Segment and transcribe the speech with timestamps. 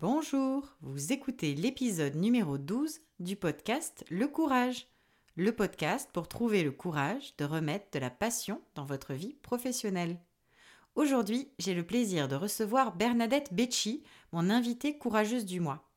[0.00, 4.86] Bonjour, vous écoutez l'épisode numéro 12 du podcast Le Courage,
[5.34, 10.20] le podcast pour trouver le courage de remettre de la passion dans votre vie professionnelle.
[10.94, 15.90] Aujourd'hui, j'ai le plaisir de recevoir Bernadette Becci, mon invitée courageuse du mois.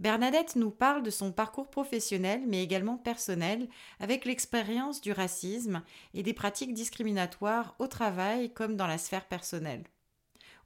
[0.00, 3.68] Bernadette nous parle de son parcours professionnel mais également personnel
[4.00, 9.84] avec l'expérience du racisme et des pratiques discriminatoires au travail comme dans la sphère personnelle.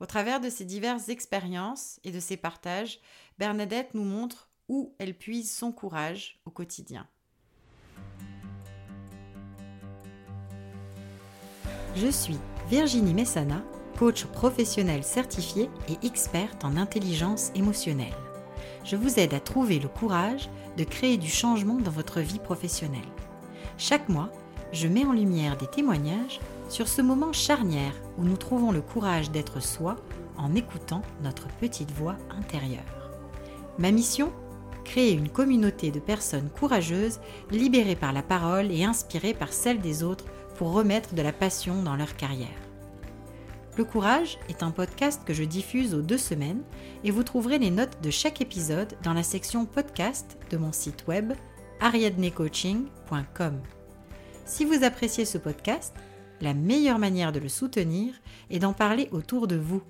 [0.00, 3.00] Au travers de ses diverses expériences et de ses partages,
[3.38, 7.06] Bernadette nous montre où elle puise son courage au quotidien.
[11.96, 13.62] Je suis Virginie Messana,
[13.98, 18.14] coach professionnel certifié et experte en intelligence émotionnelle.
[18.84, 23.00] Je vous aide à trouver le courage de créer du changement dans votre vie professionnelle.
[23.78, 24.30] Chaque mois,
[24.72, 29.30] je mets en lumière des témoignages sur ce moment charnière où nous trouvons le courage
[29.30, 29.96] d'être soi
[30.36, 32.82] en écoutant notre petite voix intérieure.
[33.78, 34.32] Ma mission
[34.84, 37.20] Créer une communauté de personnes courageuses,
[37.50, 40.24] libérées par la parole et inspirées par celle des autres
[40.56, 42.48] pour remettre de la passion dans leur carrière.
[43.76, 46.62] Le Courage est un podcast que je diffuse aux deux semaines
[47.04, 51.06] et vous trouverez les notes de chaque épisode dans la section podcast de mon site
[51.06, 51.34] web
[51.80, 53.60] ariadnecoaching.com.
[54.46, 55.94] Si vous appréciez ce podcast,
[56.40, 58.14] la meilleure manière de le soutenir
[58.50, 59.82] est d'en parler autour de vous.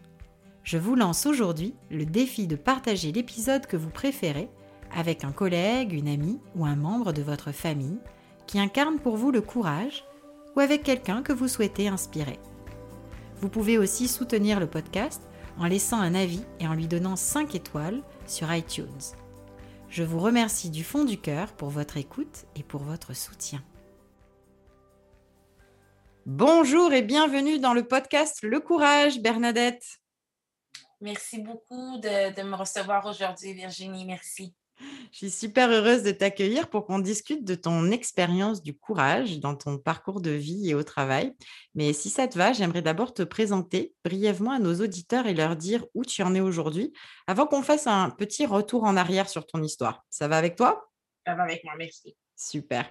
[0.64, 4.48] Je vous lance aujourd'hui le défi de partager l'épisode que vous préférez
[4.94, 7.98] avec un collègue, une amie ou un membre de votre famille
[8.46, 10.04] qui incarne pour vous le courage
[10.56, 12.38] ou avec quelqu'un que vous souhaitez inspirer.
[13.40, 15.22] Vous pouvez aussi soutenir le podcast
[15.58, 18.86] en laissant un avis et en lui donnant 5 étoiles sur iTunes.
[19.88, 23.62] Je vous remercie du fond du cœur pour votre écoute et pour votre soutien.
[26.30, 29.82] Bonjour et bienvenue dans le podcast Le Courage, Bernadette.
[31.00, 34.04] Merci beaucoup de, me recevoir aujourd'hui, Virginie.
[34.04, 34.54] Merci.
[35.10, 39.56] Je suis super heureuse de t'accueillir pour qu'on discute de ton expérience du courage dans
[39.56, 41.32] ton parcours de vie et au travail.
[41.74, 45.56] Mais si ça te va, j'aimerais d'abord te présenter brièvement à nos auditeurs et leur
[45.56, 46.92] dire où tu en es aujourd'hui
[47.26, 50.04] avant qu'on fasse un petit retour en arrière sur ton histoire.
[50.10, 50.90] Ça va avec toi?
[51.26, 52.18] Ça va avec moi, merci.
[52.38, 52.88] Super.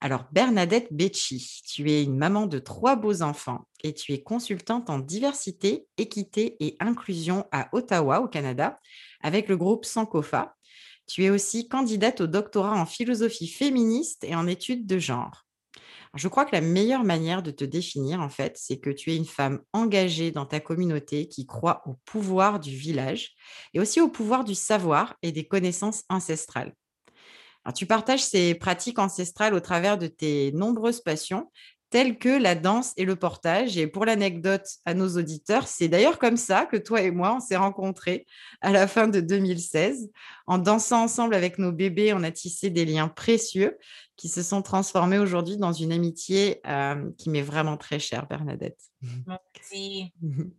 [0.00, 4.88] Alors, Bernadette Becci, tu es une maman de trois beaux enfants et tu es consultante
[4.88, 8.78] en diversité, équité et inclusion à Ottawa, au Canada,
[9.20, 10.54] avec le groupe Sankofa.
[11.08, 15.44] Tu es aussi candidate au doctorat en philosophie féministe et en études de genre.
[16.14, 19.16] Je crois que la meilleure manière de te définir, en fait, c'est que tu es
[19.16, 23.32] une femme engagée dans ta communauté qui croit au pouvoir du village
[23.72, 26.74] et aussi au pouvoir du savoir et des connaissances ancestrales
[27.72, 31.50] tu partages ces pratiques ancestrales au travers de tes nombreuses passions,
[31.94, 33.78] telles que la danse et le portage.
[33.78, 37.38] Et pour l'anecdote à nos auditeurs, c'est d'ailleurs comme ça que toi et moi, on
[37.38, 38.26] s'est rencontrés
[38.62, 40.10] à la fin de 2016.
[40.48, 43.78] En dansant ensemble avec nos bébés, on a tissé des liens précieux
[44.16, 48.78] qui se sont transformés aujourd'hui dans une amitié euh, qui m'est vraiment très chère, Bernadette.
[49.28, 50.12] Merci.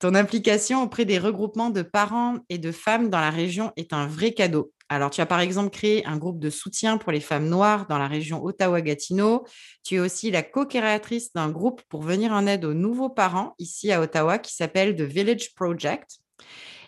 [0.00, 4.08] Ton implication auprès des regroupements de parents et de femmes dans la région est un
[4.08, 4.72] vrai cadeau.
[4.88, 7.98] Alors, tu as par exemple créé un groupe de soutien pour les femmes noires dans
[7.98, 9.44] la région Ottawa-Gatineau.
[9.82, 13.92] Tu es aussi la co-créatrice d'un groupe pour venir en aide aux nouveaux parents ici
[13.92, 16.18] à Ottawa qui s'appelle The Village Project.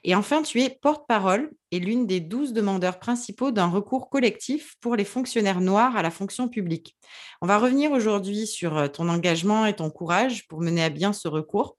[0.05, 4.95] Et enfin, tu es porte-parole et l'une des douze demandeurs principaux d'un recours collectif pour
[4.95, 6.97] les fonctionnaires noirs à la fonction publique.
[7.43, 11.13] On va revenir aujourd'hui sur euh, ton engagement et ton courage pour mener à bien
[11.13, 11.77] ce recours.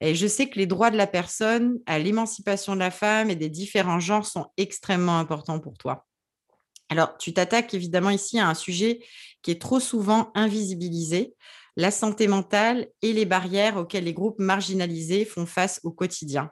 [0.00, 3.36] Et je sais que les droits de la personne, à l'émancipation de la femme et
[3.36, 6.06] des différents genres sont extrêmement importants pour toi.
[6.88, 9.00] Alors, tu t'attaques évidemment ici à un sujet
[9.42, 11.34] qui est trop souvent invisibilisé,
[11.76, 16.50] la santé mentale et les barrières auxquelles les groupes marginalisés font face au quotidien.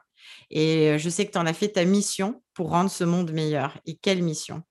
[0.50, 3.32] Et euh, je sais que tu en as fait ta mission pour rendre ce monde
[3.32, 3.78] meilleur.
[3.86, 4.62] Et quelle mission?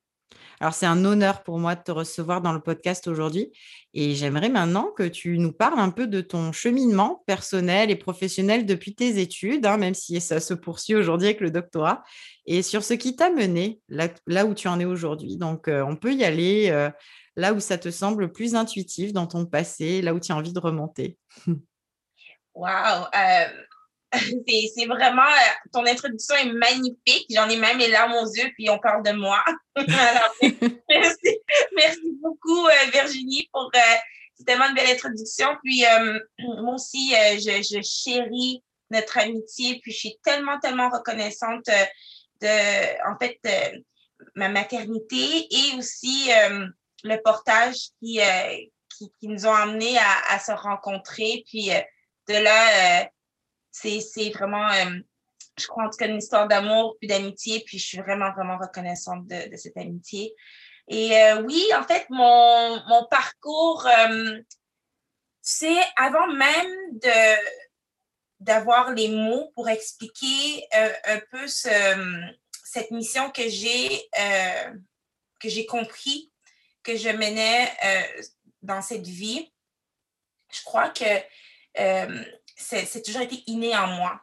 [0.60, 3.52] Alors, c'est un honneur pour moi de te recevoir dans le podcast aujourd'hui.
[3.94, 8.66] Et j'aimerais maintenant que tu nous parles un peu de ton cheminement personnel et professionnel
[8.66, 12.04] depuis tes études, hein, même si ça se poursuit aujourd'hui avec le doctorat,
[12.46, 15.38] et sur ce qui t'a mené là, où tu en es aujourd'hui.
[15.38, 16.90] Donc, euh, on peut y aller euh,
[17.36, 20.54] là où ça te semble plus intuitif dans ton passé, là où tu as envie
[20.54, 21.18] de remonter.
[22.58, 23.10] Wow!
[24.76, 27.28] c'est vraiment, euh, ton introduction est magnifique.
[27.30, 29.44] J'en ai même les larmes aux yeux, puis on parle de moi.
[31.76, 35.48] merci, beaucoup, euh, Virginie, pour euh, tellement de belle introduction.
[35.64, 35.84] Puis
[36.40, 41.66] moi aussi, je, chéris notre amitié, puis je suis tellement, tellement reconnaissante
[42.42, 43.40] de, en fait,
[44.36, 46.30] ma maternité et aussi
[47.04, 48.20] le portage qui,
[48.98, 51.44] qui, nous ont amenés à, à se rencontrer.
[51.48, 51.70] Puis
[52.28, 53.10] de là,
[53.76, 55.00] c'est vraiment euh,
[55.58, 58.58] je crois en tout cas une histoire d'amour puis d'amitié, puis je suis vraiment, vraiment
[58.58, 60.34] reconnaissante de, cette amitié.
[60.88, 61.14] Et
[61.46, 63.88] oui, en fait, mon, mon parcours,
[65.42, 67.00] c'est avant même
[68.42, 71.70] d'avoir les mots pour expliquer un peu ce,
[72.66, 74.10] cette mission que j'ai
[75.40, 76.32] que j'ai compris
[76.84, 77.72] que je menais
[78.62, 79.52] dans cette vie,
[80.52, 81.06] je crois que
[81.80, 82.24] euh,
[82.56, 84.22] c'est toujours été inné en moi.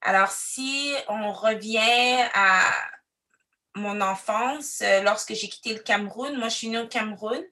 [0.00, 2.72] Alors, si on revient à
[3.74, 7.42] mon enfance, euh, lorsque j'ai quitté le Cameroun, moi, je suis née au Cameroun,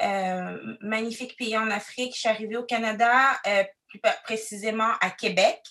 [0.00, 2.14] euh, magnifique pays en Afrique.
[2.14, 3.40] Je suis arrivée au Canada,
[3.86, 5.62] plus précisément à Québec,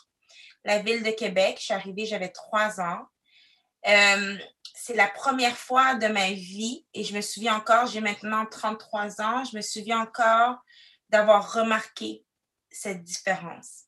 [0.63, 1.57] la ville de Québec.
[1.59, 3.06] Je suis arrivée, j'avais trois ans.
[3.83, 9.21] c'est la première fois de ma vie et je me souviens encore, j'ai maintenant 33
[9.21, 10.57] ans, je me souviens encore
[11.09, 12.24] d'avoir remarqué
[12.74, 13.84] cette différence.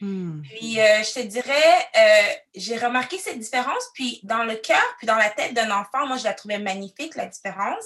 [0.00, 0.42] Hmm.
[0.42, 5.06] Puis, euh, je te dirais, euh, j'ai remarqué cette différence, puis dans le cœur, puis
[5.06, 7.84] dans la tête d'un enfant, moi, je la trouvais magnifique, la différence.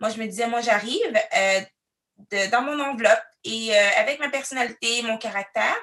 [0.00, 5.18] Moi, je me disais, moi, j'arrive euh, dans mon enveloppe et avec ma personnalité, mon
[5.18, 5.76] caractère,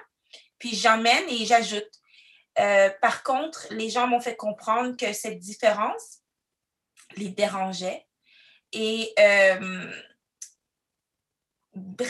[0.58, 1.90] puis j'emmène et j'ajoute.
[3.02, 6.20] par contre, les gens m'ont fait comprendre que cette différence
[7.16, 8.06] les dérangeait.
[8.74, 9.14] Et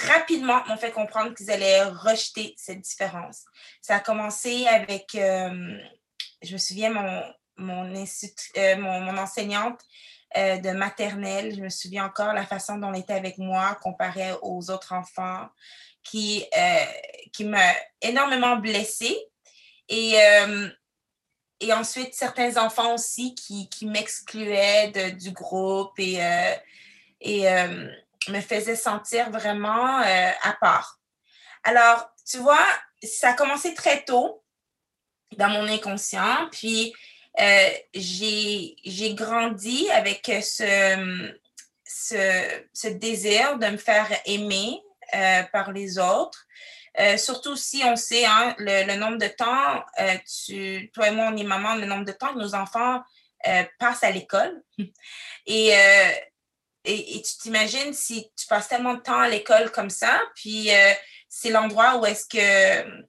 [0.08, 3.46] rapidement m'ont fait comprendre qu'ils allaient rejeter cette différence.
[3.82, 5.78] Ça a commencé avec, euh,
[6.42, 7.24] je me souviens, mon,
[7.58, 7.94] mon,
[8.58, 9.80] euh, enseignante
[10.36, 14.32] euh, de maternelle, je me souviens encore la façon dont elle était avec moi comparée
[14.42, 15.48] aux autres enfants,
[16.04, 16.46] qui,
[17.32, 19.18] qui m'a énormément blessée.
[19.88, 20.16] Et,
[21.62, 26.20] et ensuite, certains enfants aussi qui, qui m'excluaient du groupe et,
[27.22, 27.46] et
[28.30, 31.00] me faisait sentir vraiment euh, à part.
[31.64, 32.66] Alors, tu vois,
[33.02, 34.44] ça a commencé très tôt
[35.38, 36.94] dans mon inconscient, puis
[37.40, 41.34] euh, j'ai grandi avec ce,
[41.86, 44.80] ce, désir de me faire aimer
[45.16, 46.46] euh, par les autres.
[47.18, 49.84] surtout si on sait hein, le, nombre de temps,
[50.46, 53.02] tu, toi et moi, on est maman, le nombre de temps que nos enfants
[53.80, 54.62] passent à l'école.
[55.46, 55.74] Et
[56.86, 60.92] et, tu t'imagines si tu passes tellement de temps à l'école comme ça, puis euh,
[61.30, 63.04] c'est l'endroit où est-ce que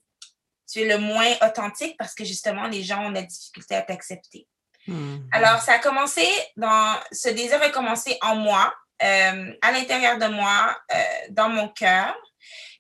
[0.71, 4.47] tu es le moins authentique parce que justement, les gens ont la difficulté à t'accepter.
[4.87, 5.19] Hmm.
[5.33, 6.27] Alors, ça a commencé
[6.57, 10.97] dans, ce désir a commencé en moi, euh, à l'intérieur de moi, euh,
[11.31, 12.15] dans mon cœur.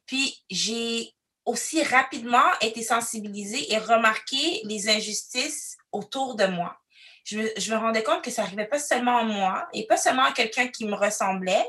[0.06, 1.12] Puis, j'ai
[1.44, 6.78] aussi rapidement été sensibilisée et remarqué les injustices autour de moi
[7.24, 10.32] je me, rendais compte que ça n'arrivait pas seulement à moi et pas seulement à
[10.32, 11.66] quelqu'un qui me ressemblait,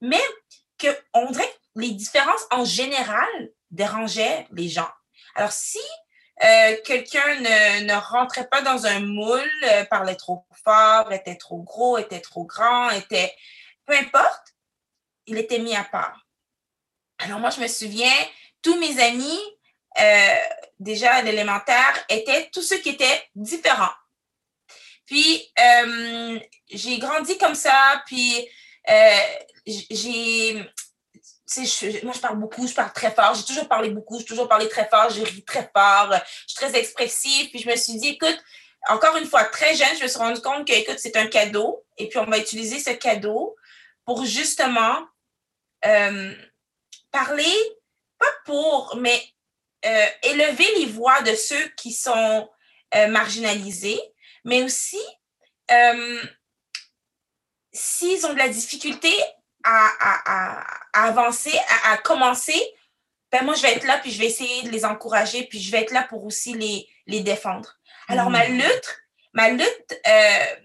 [0.00, 0.20] mais
[0.80, 3.28] qu'on dirait que les différences en général
[3.70, 4.90] dérangeaient les gens.
[5.34, 5.80] Alors, si
[6.44, 11.98] euh, quelqu'un ne, rentrait pas dans un moule, euh, parlait trop fort, était trop gros,
[11.98, 13.34] était trop grand, était
[13.86, 14.54] peu importe,
[15.26, 16.26] il était mis à part.
[17.18, 18.12] Alors moi, je me souviens,
[18.60, 19.40] tous mes amis,
[20.00, 20.36] euh,
[20.78, 23.94] déjà à l'élémentaire, étaient tous ceux qui étaient différents.
[25.06, 28.48] Puis, euh, j'ai grandi comme ça, puis
[28.90, 29.18] euh,
[29.64, 30.54] j'ai...
[32.02, 33.34] moi, je parle beaucoup, je parle très fort.
[33.34, 36.56] J'ai toujours parlé beaucoup, j'ai toujours parlé très fort, je ris très fort, je suis
[36.56, 37.50] très expressive.
[37.50, 38.42] Puis je me suis dit, écoute,
[38.88, 41.84] encore une fois, très jeune, je me suis rendu compte que, écoute, c'est un cadeau.
[41.98, 43.56] Et puis, on va utiliser ce cadeau
[44.04, 45.06] pour justement
[45.84, 46.34] euh,
[47.12, 47.54] parler,
[48.18, 49.22] pas pour, mais
[50.24, 52.50] élever les voix de ceux qui sont
[53.08, 54.00] marginalisés,
[54.46, 55.02] mais aussi
[55.70, 56.22] euh,
[57.72, 59.12] s'ils ont de la difficulté
[59.64, 60.62] à,
[60.92, 61.52] avancer,
[61.84, 62.60] à, commencer,
[63.32, 65.72] ben moi, je vais être là, puis je vais essayer de les encourager, puis je
[65.72, 67.76] vais être là pour aussi les, les défendre.
[68.06, 68.52] Alors, ma mm.
[68.52, 70.56] lutte, ma lutte euh,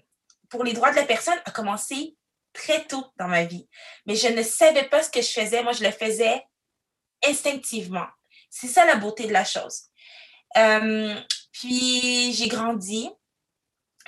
[0.48, 2.16] pour les droits de la personne a commencé
[2.52, 3.68] très tôt dans ma vie.
[4.06, 5.64] Mais je ne savais pas ce que je faisais.
[5.64, 6.46] Moi, je le faisais
[7.26, 8.06] instinctivement.
[8.48, 9.88] C'est ça la beauté de la chose.
[10.56, 11.20] Euh,
[11.50, 13.10] puis, j'ai grandi.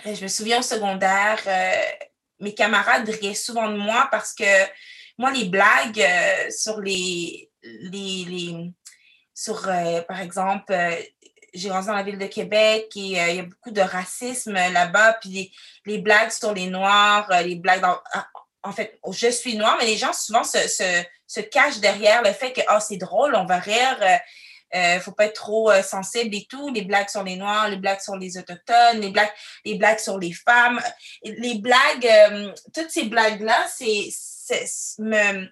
[0.07, 2.07] Euh, je me souviens au secondaire, euh,
[2.41, 4.45] mes camarades riaient souvent de moi parce que
[5.19, 8.71] moi, les blagues euh, sur les, les,
[9.33, 9.63] sur,
[10.09, 10.75] par exemple,
[11.55, 15.15] j'ai grandi dans la ville de Québec et il y a beaucoup de racisme là-bas,
[15.21, 15.53] puis
[15.87, 18.27] les, blagues sur les Noirs, les blagues dans, ah,
[18.65, 20.59] en fait, je suis noire, mais les gens souvent se,
[21.27, 23.99] se, cachent derrière le fait que, oh, c'est drôle, on va rire
[24.75, 26.73] ne euh, faut pas être trop euh, sensible et tout.
[26.73, 29.33] Les blagues sur les Noirs, les blagues sur les Autochtones, les blagues,
[29.65, 30.81] les sur les femmes.
[31.23, 34.09] Les blagues, euh, toutes ces blagues-là, c'est,
[34.99, 35.47] me,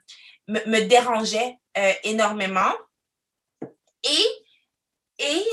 [0.49, 1.57] me, dérangeaient
[2.03, 2.73] énormément.
[4.05, 4.27] Et,
[5.19, 5.45] et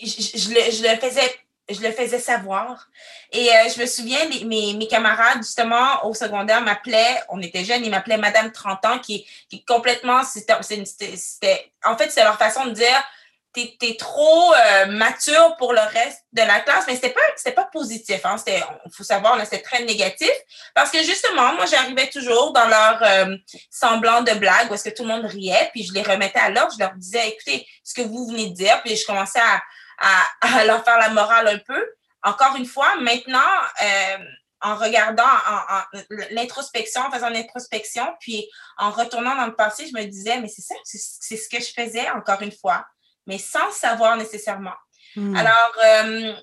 [0.00, 1.34] je, le, je, le, faisais
[1.68, 2.88] je le faisais savoir.
[3.32, 7.84] Et euh, je me souviens, mes, mes, camarades, justement, au secondaire, m'appelaient, on était jeunes,
[7.84, 12.70] ils m'appelaient Madame 30 ans, qui, qui complètement, c'était, en fait, c'est leur façon de
[12.70, 13.04] dire,
[13.52, 17.54] t'es, es trop euh, mature pour le reste de la classe, mais c'était pas, c'était
[17.54, 20.32] pas positif, hein, c'était, faut savoir, c'était très négatif,
[20.74, 23.36] parce que justement, moi, j'arrivais toujours dans leur euh,
[23.70, 26.50] semblant de blague, où est-ce que tout le monde riait, puis je les remettais à
[26.50, 29.60] l'ordre, je leur disais, écoutez, ce que vous venez de dire, puis je commençais à,
[30.00, 31.86] à, leur faire la morale un peu.
[32.22, 33.38] Encore une fois, maintenant,
[33.82, 34.18] euh,
[34.60, 35.82] en regardant en,
[36.30, 40.62] l'introspection, en faisant l'introspection, puis en retournant dans le passé, je me disais, mais c'est
[40.62, 42.84] ça, c'est ce que je faisais, encore une fois,
[43.26, 44.74] mais sans savoir nécessairement.
[45.14, 45.36] Hmm.
[45.36, 46.34] Alors, euh,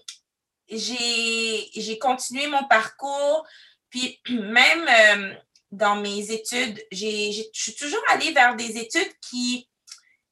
[0.69, 3.45] j'ai continué mon parcours,
[3.89, 5.35] puis même euh,
[5.71, 9.69] dans mes études, je suis toujours allée vers des études qui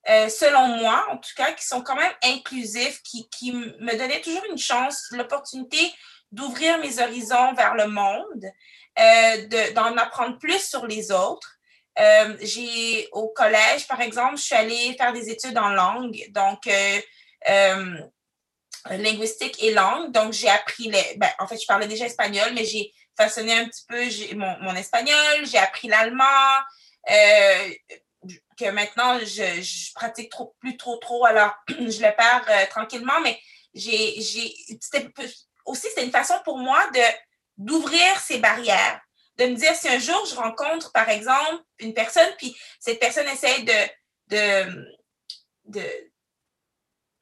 [0.10, 4.22] euh, selon moi, en tout cas, qui sont quand même inclusifs, qui, qui me donnaient
[4.22, 5.94] toujours une chance, l'opportunité
[6.32, 8.46] d'ouvrir mes horizons vers le monde,
[9.00, 11.58] euh, d'en apprendre plus sur les autres.
[12.00, 16.68] Euh, j'ai au collège, par exemple, je suis allée faire des études en langue, donc
[16.68, 18.00] euh,
[18.90, 20.12] linguistique et langue.
[20.12, 21.16] Donc, j'ai appris les.
[21.18, 24.76] Ben, en fait, je parlais déjà espagnol, mais j'ai façonné un petit peu mon, mon
[24.76, 26.60] espagnol, j'ai appris l'allemand
[28.58, 33.20] que maintenant, je, je pratique trop, plus trop, trop, alors je le perds euh, tranquillement,
[33.22, 33.40] mais
[33.74, 34.54] j'ai, j'ai,
[35.66, 37.02] aussi, c'était une façon pour moi de,
[37.58, 39.02] d'ouvrir ces barrières,
[39.38, 43.28] de me dire si un jour je rencontre, par exemple, une personne, puis cette personne
[43.28, 43.74] essaie de,
[44.28, 44.88] de,
[45.66, 45.84] de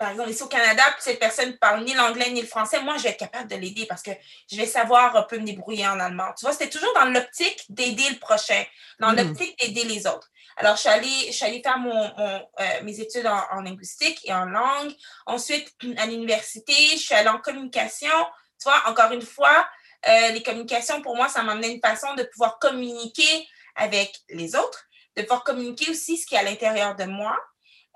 [0.01, 2.81] par exemple, ici au Canada, puis cette personne ne parle ni l'anglais ni le français,
[2.81, 4.09] moi, je vais être capable de l'aider parce que
[4.51, 6.33] je vais savoir un peu me débrouiller en allemand.
[6.35, 8.63] Tu vois, c'était toujours dans l'optique d'aider le prochain,
[8.99, 9.17] dans hmm.
[9.17, 10.27] l'optique d'aider les autres.
[10.61, 14.93] Alors, je suis allée, faire euh, mes études en, linguistique et en langue.
[15.25, 18.11] Ensuite, à l'université, je suis allée en communication.
[18.59, 19.67] Tu vois, encore une fois,
[20.07, 24.83] euh, les communications, pour moi, ça m'amenait une façon de pouvoir communiquer avec les autres,
[25.17, 27.35] de pouvoir communiquer aussi ce qui est à l'intérieur de moi.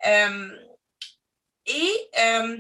[0.07, 0.49] Euh,
[1.67, 2.57] et euh,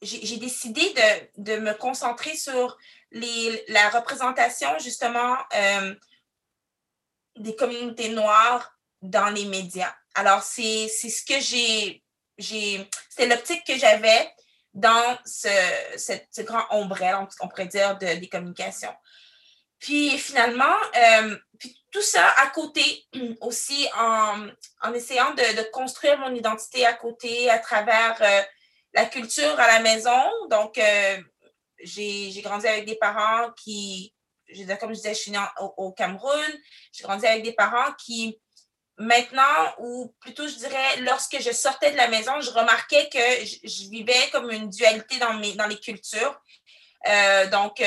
[0.00, 2.78] j'ai décidé de, de, me concentrer sur
[3.10, 5.36] les, la représentation justement
[7.36, 9.94] des communautés noires dans les médias.
[10.14, 12.02] Alors, c'est ce que j'ai,
[12.38, 14.32] c'est l'optique que j'avais
[14.74, 15.48] dans ce,
[15.96, 18.94] ce, grand ombrelle, on pourrait dire, de, des communications.
[19.78, 23.04] Puis finalement, euh, puis tout ça à côté
[23.40, 24.46] aussi en,
[24.80, 28.42] en essayant de, de, construire mon identité à côté à travers euh,
[28.94, 30.22] la culture à la maison.
[30.50, 31.18] Donc, euh,
[31.82, 34.14] j'ai grandi avec des parents qui,
[34.54, 36.60] je comme je disais, je suis née au, Cameroun.
[36.92, 38.38] J'ai grandi avec des parents qui,
[38.98, 43.90] maintenant, ou plutôt je dirais, lorsque je sortais de la maison, je remarquais que je,
[43.90, 46.40] vivais comme une dualité dans, mes, dans les cultures.
[47.50, 47.82] donc,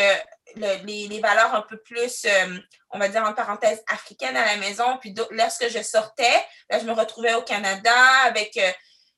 [0.55, 2.57] les, valeurs un peu plus, euh,
[2.91, 4.97] on va dire en parenthèse, africaines à la maison.
[4.99, 7.95] Puis lorsque je sortais, je me retrouvais au Canada
[8.25, 8.71] avec euh,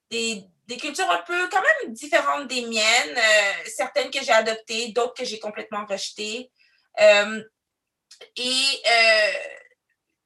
[0.09, 0.45] des,
[0.79, 5.25] cultures un peu quand même différentes des miennes, euh, certaines que j'ai adoptées, d'autres que
[5.25, 6.51] j'ai complètement rejetées.
[6.99, 8.83] Et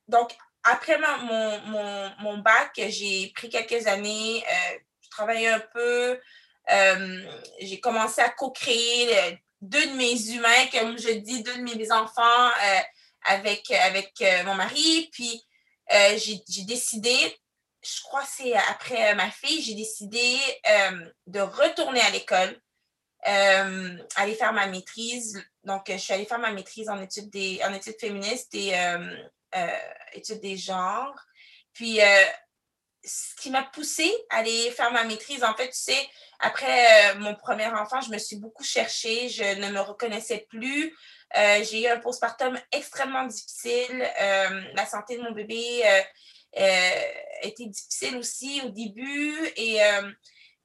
[0.08, 0.32] donc,
[0.64, 4.44] après mon, mon, bac, j'ai pris quelques années,
[5.02, 6.20] je travaillais un peu,
[7.60, 12.48] j'ai commencé à co-créer deux de mes humains, comme je dis, deux de mes enfants
[12.48, 12.80] euh,
[13.26, 15.10] avec, avec euh, mon mari.
[15.12, 15.46] Puis
[15.94, 17.16] euh, j'ai décidé,
[17.84, 20.38] je crois c'est après ma fille, j'ai décidé
[21.28, 22.60] de retourner à l'école,
[23.24, 25.44] aller faire ma maîtrise.
[25.64, 28.74] Donc, je suis allée faire ma maîtrise en études, des, en études féministes et
[30.14, 31.16] études des genres.
[31.74, 32.00] Puis,
[33.04, 36.10] ce qui m'a poussée à aller faire ma maîtrise, en fait, tu sais,
[36.40, 40.96] après euh, mon premier enfant, je me suis beaucoup cherchée, je ne me reconnaissais plus.
[41.38, 44.08] Euh, j'ai eu un postpartum extrêmement difficile.
[44.20, 45.84] Euh, la santé de mon bébé
[47.44, 49.80] était difficile aussi au début et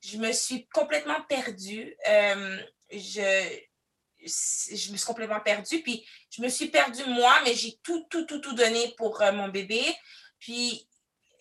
[0.06, 1.96] je me suis complètement perdue.
[2.92, 3.58] je,
[4.20, 5.82] je me suis complètement perdue.
[5.82, 9.48] Puis je me suis perdue moi, mais j'ai tout, tout, tout, tout donné pour mon
[9.48, 9.82] bébé.
[10.38, 10.88] Puis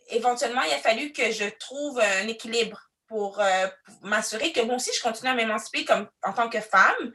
[0.09, 3.67] éventuellement, il a fallu que je trouve un équilibre pour, euh,
[4.01, 7.11] m'assurer que moi aussi, je continue à m'émanciper comme en tant que femme,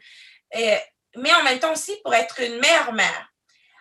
[0.55, 3.33] mais en même temps aussi pour être une meilleure mère.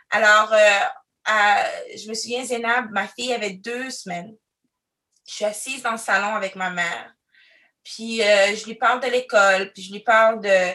[0.10, 1.64] Alors, euh,
[1.96, 4.36] je me souviens, Zénab, ma fille avait deux semaines.
[5.28, 7.14] Je suis assise dans le salon avec ma mère.
[7.84, 10.74] Puis euh, je lui parle de l'école, puis je lui parle de,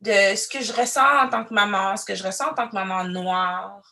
[0.00, 2.68] de ce que je ressens en tant que maman, ce que je ressens en tant
[2.68, 3.82] que maman noire,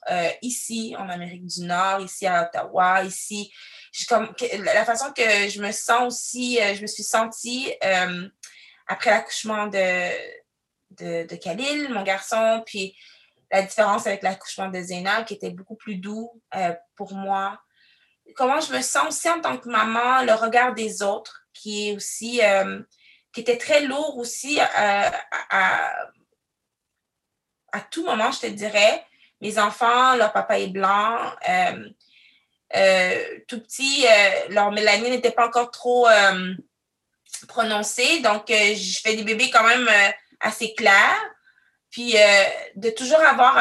[0.43, 3.53] ici en Amérique du Nord, ici à Ottawa, ici
[4.59, 7.73] la façon que je me sens aussi, je me suis sentie
[8.87, 10.11] après l'accouchement de,
[10.91, 12.97] de, de, Khalil, mon garçon, puis
[13.51, 16.43] la différence avec l'accouchement de Zéna, qui était beaucoup plus doux
[16.97, 17.61] pour moi.
[18.35, 21.97] Comment je me sens aussi en tant que maman, le regard des autres, qui est
[21.97, 22.41] aussi,
[23.33, 25.13] qui était très lourd aussi à,
[27.75, 29.05] à tout moment, je te dirais.
[29.41, 31.19] Mes enfants, leur papa est blanc.
[31.49, 31.89] Euh,
[32.77, 36.07] euh, tout petit, euh, leur mélanine n'était pas encore trop
[37.49, 38.21] prononcée.
[38.21, 39.91] Donc, je fais des bébés quand même
[40.39, 41.21] assez clairs.
[41.91, 42.15] Puis,
[42.77, 43.59] de toujours avoir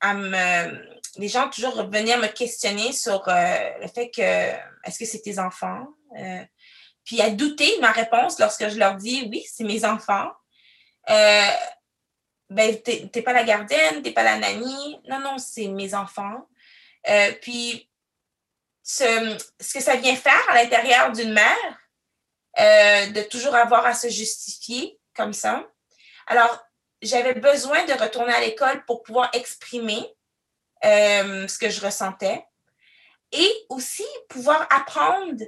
[0.00, 4.22] à me, les gens toujours venir me questionner sur le fait que
[4.84, 5.88] est-ce que c'est tes enfants?
[7.10, 10.30] Puis à douter ma réponse lorsque je leur dis oui, c'est mes enfants
[12.50, 15.00] ben, t'es pas la gardienne, t'es pas la nanny.
[15.08, 16.48] Non, non, c'est mes enfants.
[17.08, 17.88] Euh, puis,
[18.82, 21.78] ce, ce, que ça vient faire à l'intérieur d'une mère,
[22.58, 25.64] euh, de toujours avoir à se justifier comme ça.
[26.26, 26.64] Alors,
[27.02, 30.04] j'avais besoin de retourner à l'école pour pouvoir exprimer
[30.84, 32.44] euh, ce que je ressentais
[33.30, 35.44] et aussi pouvoir apprendre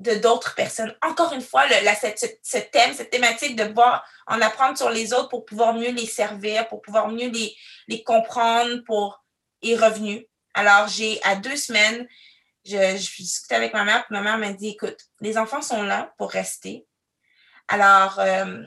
[0.00, 0.94] de d'autres personnes.
[1.02, 5.44] Encore une fois, ce, thème, cette thématique de voir, en apprendre sur les autres pour
[5.44, 7.30] pouvoir mieux les servir, pour pouvoir mieux
[7.86, 9.22] les, comprendre, pour
[9.62, 10.26] est revenu.
[10.54, 12.08] Alors, j'ai, à deux semaines,
[12.64, 15.82] je, je discutais avec ma mère, puis ma mère m'a dit, écoute, les enfants sont
[15.82, 16.86] là pour rester.
[17.68, 18.62] Alors, euh,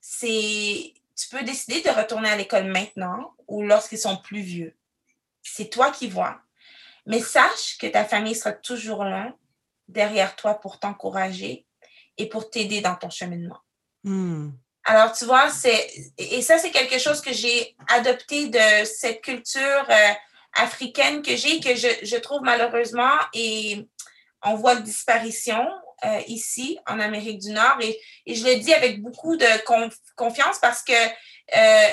[0.00, 4.76] c'est, tu peux décider de retourner à l'école maintenant ou lorsqu'ils sont plus vieux.
[5.42, 6.40] C'est toi qui vois.
[7.06, 9.34] Mais sache que ta famille sera toujours là
[9.90, 11.66] derrière toi pour t'encourager
[12.16, 13.58] et pour t'aider dans ton cheminement.
[14.04, 14.50] Hmm.
[14.84, 19.86] Alors, tu vois, c'est, et ça, c'est quelque chose que j'ai adopté de cette culture
[19.88, 20.12] euh,
[20.54, 23.86] africaine que j'ai, que je, je, trouve malheureusement, et
[24.42, 25.68] on voit une disparition
[26.04, 27.76] euh, ici en Amérique du Nord.
[27.82, 29.46] Et, et, je le dis avec beaucoup de
[30.16, 30.92] confiance parce que
[31.56, 31.88] euh,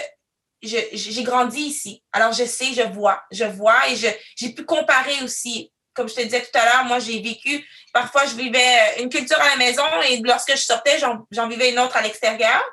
[0.61, 2.03] j'ai grandi ici.
[2.13, 6.21] Alors, je sais, je vois, je vois et j'ai pu comparer aussi comme je te
[6.21, 9.55] disais tout à l'heure, moi, j'ai vécu, parfois, je vivais euh, une culture à la
[9.57, 12.63] maison et lorsque je sortais, j'en vivais une autre à l'extérieur.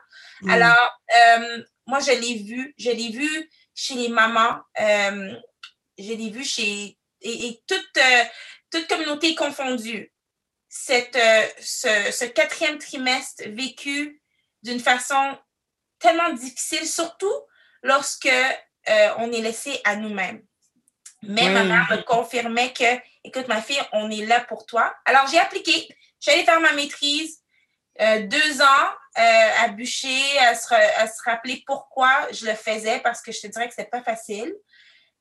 [0.43, 0.51] Mm.
[0.51, 5.35] Alors, euh, moi, je l'ai vu, je l'ai vu chez les mamans, euh,
[5.99, 7.99] je l'ai vu chez, et, toute,
[8.71, 10.13] toute communauté confondue.
[10.69, 11.19] Cette,
[11.61, 14.21] ce, ce quatrième trimestre vécu
[14.63, 15.39] d'une façon
[15.99, 17.33] tellement difficile, surtout
[17.83, 18.29] lorsque
[19.19, 20.43] on est laissé à nous-mêmes.
[21.23, 24.95] Mais ma mère me confirmait que, écoute, ma fille, on est là pour toi.
[25.05, 25.73] Alors, j'ai appliqué.
[26.21, 27.41] Je suis allée faire ma maîtrise.
[28.01, 32.99] Euh, deux ans euh, à bûcher, à se, à se, rappeler pourquoi je le faisais,
[33.01, 34.53] parce que je te dirais que c'était pas facile.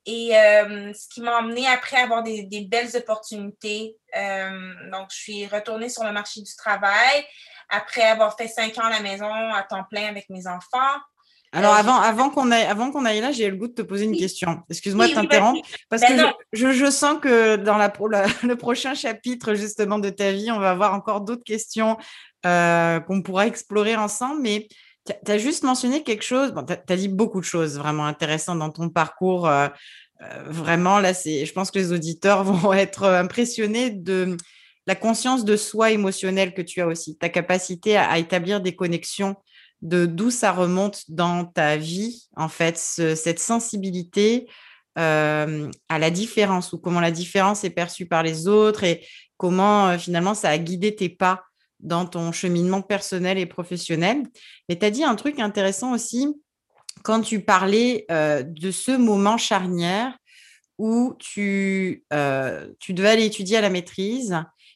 [0.05, 3.95] Et euh, ce qui m'a emmené après à avoir des, des belles opportunités.
[4.91, 7.25] donc, je suis retournée sur le marché du travail
[7.69, 10.99] après avoir fait cinq ans à la maison à temps plein avec mes enfants.
[11.53, 13.83] Alors, euh, avant, avant qu'on aille, avant qu'on aille là, j'ai le goût de te
[13.83, 14.61] poser une question.
[14.69, 17.93] Excuse-moi de t'interrompre, parce ben que je, je, sens que dans la,
[18.43, 21.97] le prochain chapitre justement de ta vie, on va avoir encore d'autres questions
[22.47, 24.41] euh, qu'on pourra explorer ensemble.
[24.41, 24.67] Mais
[25.05, 28.57] tu as juste mentionné quelque chose, bon, tu as, dit beaucoup de choses vraiment intéressantes
[28.57, 29.47] dans ton parcours.
[29.47, 29.67] Euh,
[30.47, 34.37] vraiment, là, c'est, je pense que les auditeurs vont être impressionnés de
[34.87, 39.35] la conscience de soi émotionnelle que tu as aussi, ta capacité à établir des connexions
[39.83, 44.47] de d'où ça remonte dans ta vie, en fait, cette sensibilité
[44.97, 49.05] euh, à la différence ou comment la différence est perçue par les autres et
[49.37, 51.43] comment euh, finalement ça a guidé tes pas
[51.79, 54.23] dans ton cheminement personnel et professionnel.
[54.69, 56.27] Mais tu as dit un truc intéressant aussi
[57.03, 60.17] quand tu parlais euh, de ce moment charnière
[60.77, 62.03] où tu,
[62.79, 64.35] tu devais aller étudier à la maîtrise.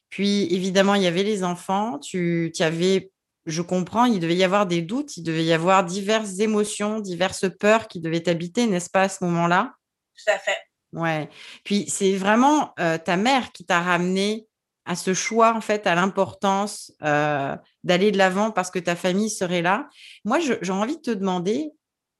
[0.09, 3.11] Puis évidemment, il y avait les enfants, tu, tu avais
[3.47, 7.45] je comprends, il devait y avoir des doutes, il devait y avoir diverses émotions, diverses
[7.59, 9.73] peurs qui devaient t'habiter, n'est-ce pas, à ce moment-là?
[10.15, 10.57] Tout à fait.
[10.91, 11.29] Ouais.
[11.63, 14.47] Puis c'est vraiment euh, ta mère qui t'a ramené
[14.83, 19.29] à ce choix, en fait, à l'importance euh, d'aller de l'avant parce que ta famille
[19.29, 19.87] serait là.
[20.25, 21.71] Moi, j'ai envie de te demander,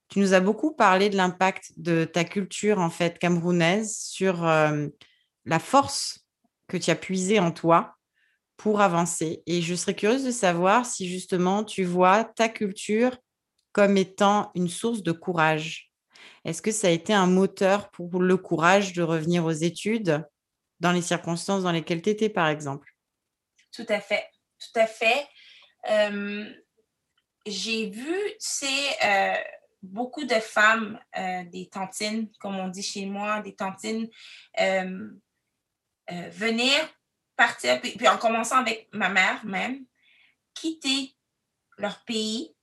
[0.08, 4.86] tu nous as beaucoup parlé de l'impact de ta culture, en fait, camerounaise sur euh,
[5.44, 6.20] la force
[6.68, 7.97] que tu as puisée en toi
[8.58, 9.42] pour avancer.
[9.46, 13.16] Et je serais curieuse de savoir si justement tu vois ta culture
[13.72, 15.92] comme étant une source de courage.
[16.44, 20.26] Est-ce que ça a été un moteur pour le courage de revenir aux études
[20.80, 22.92] dans les circonstances dans lesquelles tu étais, par exemple?
[23.72, 25.28] Tout à fait, tout à fait.
[27.46, 29.36] j'ai vu, c'est euh,
[29.82, 34.08] beaucoup de femmes, euh, des tantines, comme on dit chez moi, des tantines,
[34.58, 35.08] euh,
[36.30, 36.74] venir,
[37.38, 39.86] partir, puis, en commençant avec ma mère même,
[40.52, 41.16] quitter
[41.78, 42.54] leur pays.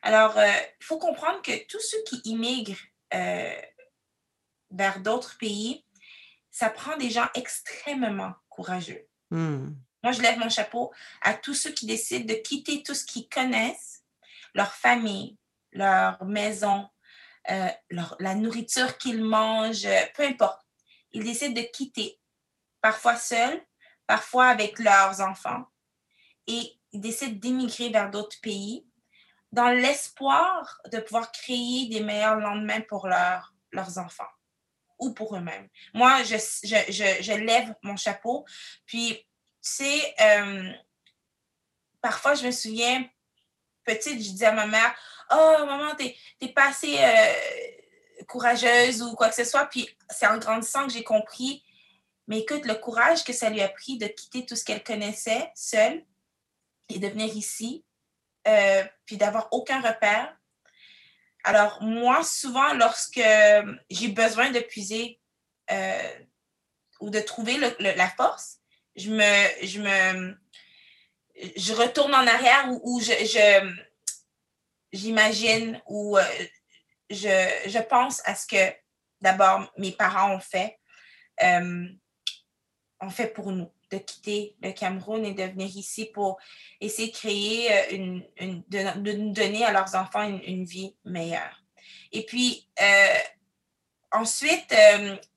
[0.00, 2.78] Alors, euh, il faut comprendre que tous ceux qui immigrent
[4.70, 5.84] vers d'autres pays,
[6.50, 9.06] ça prend des gens extrêmement courageux.
[9.30, 9.74] Hmm.
[10.02, 13.28] Moi, je lève mon chapeau à tous ceux qui décident de quitter tout ce qu'ils
[13.28, 14.02] connaissent,
[14.54, 15.36] leur famille,
[15.72, 16.88] leur maison,
[17.50, 20.60] euh, la nourriture qu'ils mangent, peu importe.
[21.12, 22.18] Ils décident de quitter,
[22.80, 23.62] parfois seuls,
[24.06, 25.64] parfois avec leurs enfants,
[26.46, 28.86] et ils décident d'émigrer vers d'autres pays
[29.52, 34.30] dans l'espoir de pouvoir créer des meilleurs lendemains pour leurs enfants
[34.98, 35.68] ou pour eux-mêmes.
[35.94, 38.44] Moi, je, je, lève mon chapeau.
[38.86, 39.24] Puis, tu
[39.60, 40.72] sais, euh,
[42.00, 43.04] parfois, je me souviens,
[43.84, 44.94] petite, je disais à ma mère,
[45.30, 49.66] Oh, maman, t'es pas assez euh, courageuse ou quoi que ce soit.
[49.66, 51.64] Puis c'est en grandissant que j'ai compris,
[52.28, 55.50] mais écoute, le courage que ça lui a pris de quitter tout ce qu'elle connaissait
[55.54, 56.04] seule
[56.88, 57.84] et de venir ici,
[58.46, 60.36] euh, puis d'avoir aucun repère.
[61.44, 63.20] Alors, moi, souvent, lorsque
[63.90, 65.20] j'ai besoin de puiser
[65.70, 66.18] euh,
[67.00, 68.58] ou de trouver la force,
[68.94, 70.36] je me, je me,
[71.56, 73.74] je retourne en arrière ou, je,
[74.92, 76.24] j'imagine ou euh,
[77.10, 78.74] je, pense à ce que
[79.20, 80.78] d'abord mes parents ont fait,
[83.02, 86.38] ont fait pour nous, de quitter le Cameroun et de venir ici pour
[86.80, 91.62] essayer de créer euh, une, de, nous donner à leurs enfants une, vie meilleure.
[92.12, 92.68] Et puis,
[94.12, 94.74] ensuite,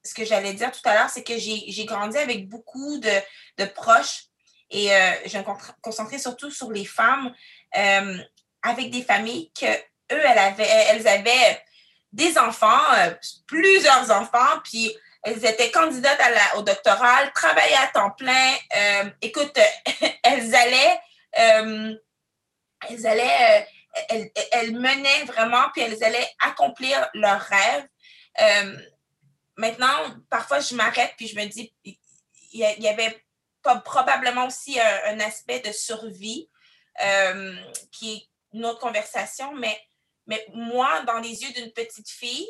[0.03, 3.11] ce que j'allais dire tout à l'heure, c'est que j'ai grandi avec beaucoup de,
[3.57, 4.25] de proches
[4.69, 4.89] et
[5.25, 7.33] je vais me concentrer surtout sur les femmes
[7.71, 9.65] avec des familles que
[10.11, 11.61] eux, elles avaient, elles avaient
[12.11, 13.13] des enfants, euh,
[13.47, 16.21] plusieurs enfants, puis elles étaient candidates
[16.55, 18.53] au doctorat, travaillaient à temps plein.
[18.75, 19.57] Euh, écoute,
[20.23, 20.99] elles allaient,
[21.39, 21.95] euh,
[22.87, 23.67] elles allaient,
[24.09, 27.87] elles, elles, menaient vraiment, puis elles allaient accomplir leurs rêves.
[29.57, 33.19] maintenant, parfois, je m'arrête, puis je me dis, il y, avait
[33.83, 36.49] probablement aussi un, aspect de survie
[37.91, 39.81] qui, une autre conversation, mais,
[40.27, 42.47] mais moi, dans les yeux d'une petite fille,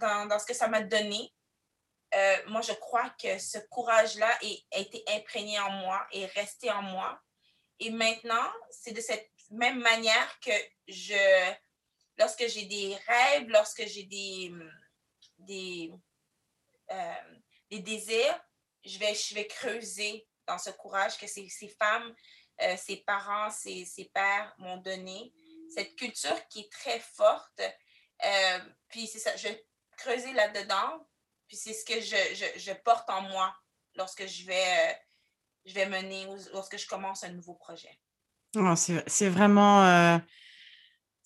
[0.00, 1.32] dans, ce que ça m'a donné,
[2.14, 4.30] euh, moi, je crois que ce courage-là
[4.72, 7.20] a été imprégné en moi et resté en moi.
[7.80, 10.52] Et maintenant, c'est de cette même manière que
[10.88, 11.52] je,
[12.16, 14.52] lorsque j'ai des rêves, lorsque j'ai des,
[15.38, 15.92] des,
[16.90, 17.14] euh,
[17.70, 18.40] désirs,
[18.84, 22.14] je vais, je vais creuser dans ce courage que ces, ces femmes
[22.60, 25.32] euh, ses parents, ses, ses pères m'ont donné.
[25.72, 27.60] Cette culture qui est très forte.
[28.88, 29.66] Puis c'est ça, je vais
[29.96, 31.07] creuser là-dedans.
[31.48, 33.54] Puis c'est ce que je, porte en moi
[33.96, 34.96] lorsque je vais,
[35.74, 37.98] euh, mener, lorsque je commence un nouveau projet.
[39.06, 40.20] C'est vraiment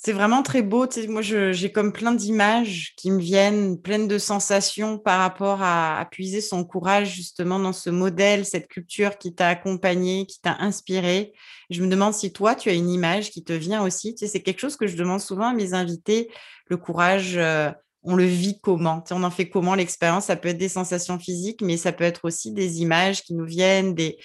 [0.05, 0.89] c'est vraiment très beau.
[1.09, 6.41] moi, j'ai comme plein d'images qui me viennent, pleines de sensations par rapport à, puiser
[6.41, 11.33] son courage justement dans ce modèle, cette culture qui t'a accompagné, qui t'a inspiré.
[11.71, 14.17] Je me demande si toi, tu as une image qui te vient aussi.
[14.19, 16.33] C'est quelque chose que je demande souvent à mes invités.
[16.67, 17.71] Le courage, euh,
[18.03, 19.05] on le vit comment?
[19.11, 20.27] On en fait comment l'expérience?
[20.27, 23.45] Ça peut être des sensations physiques, mais ça peut être aussi des images qui nous
[23.45, 24.19] viennent, des,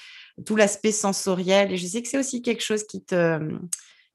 [0.45, 1.71] tout l'aspect sensoriel.
[1.71, 3.39] Et je sais que c'est aussi quelque chose qui te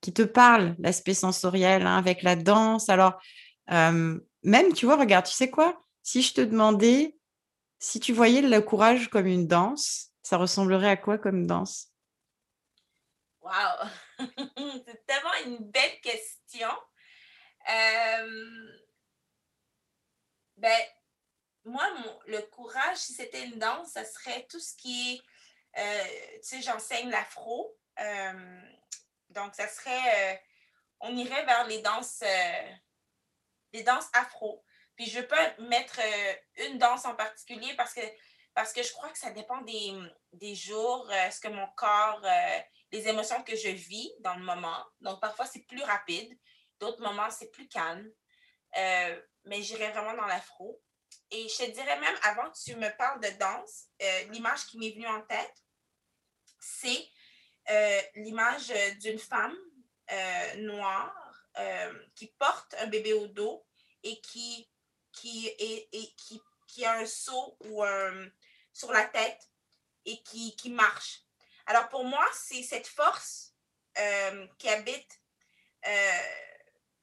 [0.00, 2.88] qui te parle, l'aspect sensoriel, hein, avec la danse.
[2.88, 3.20] Alors,
[3.68, 5.80] même, tu vois, regarde, tu sais quoi?
[6.02, 7.14] Si je te demandais
[7.82, 11.88] si tu voyais le courage comme une danse, ça ressemblerait à quoi comme danse?
[13.40, 13.88] Waouh
[14.86, 16.68] C'est tellement une belle question.
[20.62, 20.80] Ben,
[21.64, 21.86] moi,
[22.26, 25.14] le courage, si c'était une danse, ça serait tout ce qui
[25.76, 27.76] est, euh, tu sais, j'enseigne l'afro.
[29.30, 30.36] Donc, ça serait, euh,
[31.00, 32.72] on irait vers les danses, euh,
[33.72, 34.64] les danses afro.
[34.96, 38.00] Puis, je ne veux pas mettre euh, une danse en particulier parce que,
[38.54, 39.94] parce que je crois que ça dépend des,
[40.32, 42.22] des jours, ce que mon corps,
[42.90, 44.84] les émotions que je vis dans le moment.
[45.00, 46.38] Donc, parfois, c'est plus rapide.
[46.78, 48.12] D'autres moments, c'est plus calme.
[49.44, 50.80] Mais j'irais vraiment dans l'afro.
[51.30, 53.88] Et je te dirais même, avant que tu me parles de danse,
[54.30, 55.62] l'image qui m'est venue en tête,
[56.62, 57.08] c'est
[57.70, 59.56] euh, l'image euh, d'une femme
[60.10, 61.18] euh, noire
[62.14, 63.66] qui porte un bébé au dos
[64.02, 64.70] et qui,
[65.12, 67.84] qui, et qui, qui a un seau ou
[68.72, 69.50] sur la tête
[70.06, 71.20] et qui, qui marche.
[71.66, 73.54] Alors pour moi, c'est cette force
[74.56, 75.20] qui habite,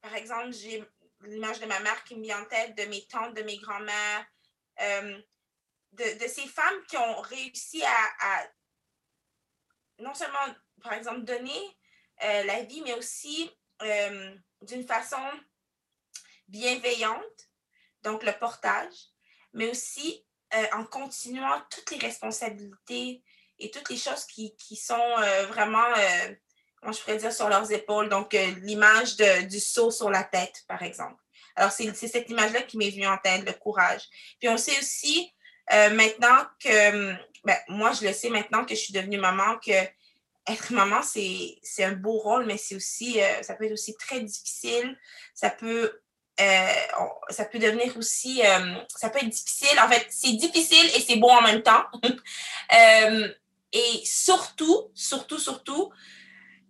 [0.02, 0.84] par exemple, j'ai
[1.21, 4.25] l'image de ma mère qui me vient en tête, de mes tantes, de mes grands-mères.
[5.91, 8.47] de, ces femmes qui ont réussi à,
[9.99, 11.77] non seulement, par exemple, donner
[12.23, 13.49] euh, la vie, mais aussi
[13.82, 15.21] euh, d'une façon
[16.47, 17.49] bienveillante,
[18.01, 18.95] donc le portage,
[19.53, 23.23] mais aussi euh, en continuant toutes les responsabilités
[23.60, 25.15] et toutes les choses qui, sont
[25.49, 25.93] vraiment,
[26.79, 28.09] comment je pourrais dire, sur leurs épaules.
[28.09, 31.21] Donc, l'image du saut sur la tête, par exemple.
[31.55, 34.01] Alors, c'est cette image-là qui m'est venue en tête, le courage.
[34.39, 35.33] Puis, on sait aussi
[35.71, 37.13] euh, maintenant que,
[37.43, 39.71] ben, moi, je le sais maintenant que je suis devenue maman, que
[40.47, 44.19] être maman, c'est un beau rôle, mais c'est aussi, euh, ça peut être aussi très
[44.21, 44.97] difficile.
[45.35, 46.01] Ça peut,
[46.41, 46.73] euh,
[47.29, 48.41] ça peut devenir aussi,
[48.95, 49.79] ça peut être difficile.
[49.79, 51.83] En fait, c'est difficile et c'est beau en même temps.
[53.73, 55.91] et surtout, surtout, surtout,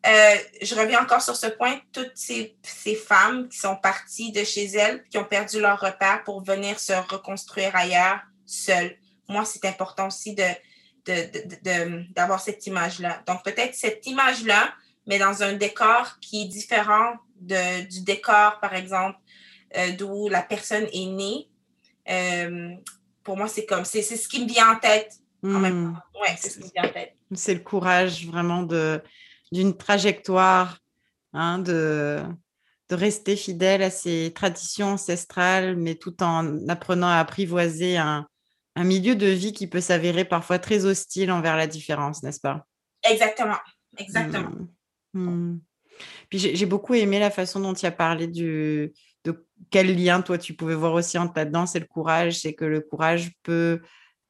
[0.05, 4.65] je reviens encore sur ce point, toutes ces, ces, femmes qui sont parties de chez
[4.65, 8.95] elles, qui ont perdu leur repère pour venir se reconstruire ailleurs, seul.
[9.27, 10.43] Moi, c'est important aussi de,
[12.13, 13.21] d'avoir cette image-là.
[13.27, 14.73] Donc, peut-être cette image-là,
[15.05, 19.17] mais dans un décor qui est différent de, du décor, par exemple,
[19.77, 21.49] euh, d'où la personne est née.
[22.09, 22.75] Euh,
[23.23, 25.13] pour moi, c'est comme, c'est, ce qui me vient en tête.
[25.43, 25.93] En même hmm.
[25.93, 26.21] temps.
[26.21, 27.15] Ouais, c'est ce qui me vient en tête.
[27.33, 29.01] C'est le courage vraiment de,
[29.51, 30.79] d'une trajectoire,
[31.33, 32.19] hein, de,
[32.89, 38.27] de rester fidèle à ses traditions ancestrales, mais tout en apprenant à apprivoiser un,
[38.75, 42.65] un milieu de vie qui peut s'avérer parfois très hostile envers la différence, n'est-ce pas?
[43.09, 43.57] Exactement,
[43.97, 44.51] exactement.
[45.13, 45.29] Mmh.
[45.29, 45.59] Mmh.
[46.29, 48.93] Puis j'ai beaucoup aimé la façon dont tu as parlé du,
[49.25, 52.39] de quel lien toi tu pouvais voir aussi entre la danse et le courage.
[52.39, 53.81] C'est que le courage peut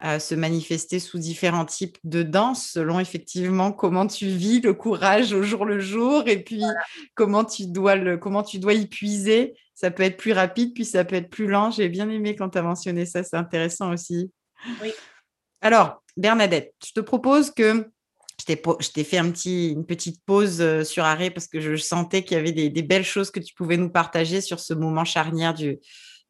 [0.04, 5.34] euh, se manifester sous différents types de danse selon effectivement comment tu vis le courage
[5.34, 6.64] au jour le jour et puis
[7.16, 9.56] comment tu dois le comment tu dois y puiser.
[9.76, 11.72] Ça peut être plus rapide puis ça peut être plus lent.
[11.72, 14.32] J'ai bien aimé quand tu as mentionné ça, c'est intéressant aussi.
[14.82, 14.94] Oui.
[15.62, 17.90] Alors, Bernadette, je te propose que
[18.48, 22.24] je t'ai fait un petit, une petite pause euh, sur arrêt parce que je sentais
[22.24, 25.54] qu'il y avait des, belles choses que tu pouvais nous partager sur ce moment charnière
[25.54, 25.80] du,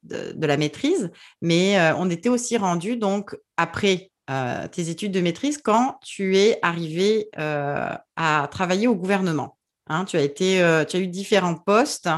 [0.03, 1.12] de, la maîtrise.
[1.41, 6.38] Mais euh, on était aussi rendu donc après euh, tes études de maîtrise quand tu
[6.38, 9.57] es arrivé à travailler au gouvernement.
[9.88, 10.05] Hein.
[10.05, 10.57] tu, as été,
[10.88, 12.09] tu as eu différents postes.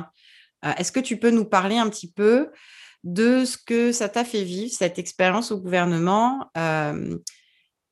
[0.77, 2.51] Est-ce que tu peux nous parler un petit peu
[3.03, 6.51] de ce que ça t'a fait vivre, cette expérience au gouvernement.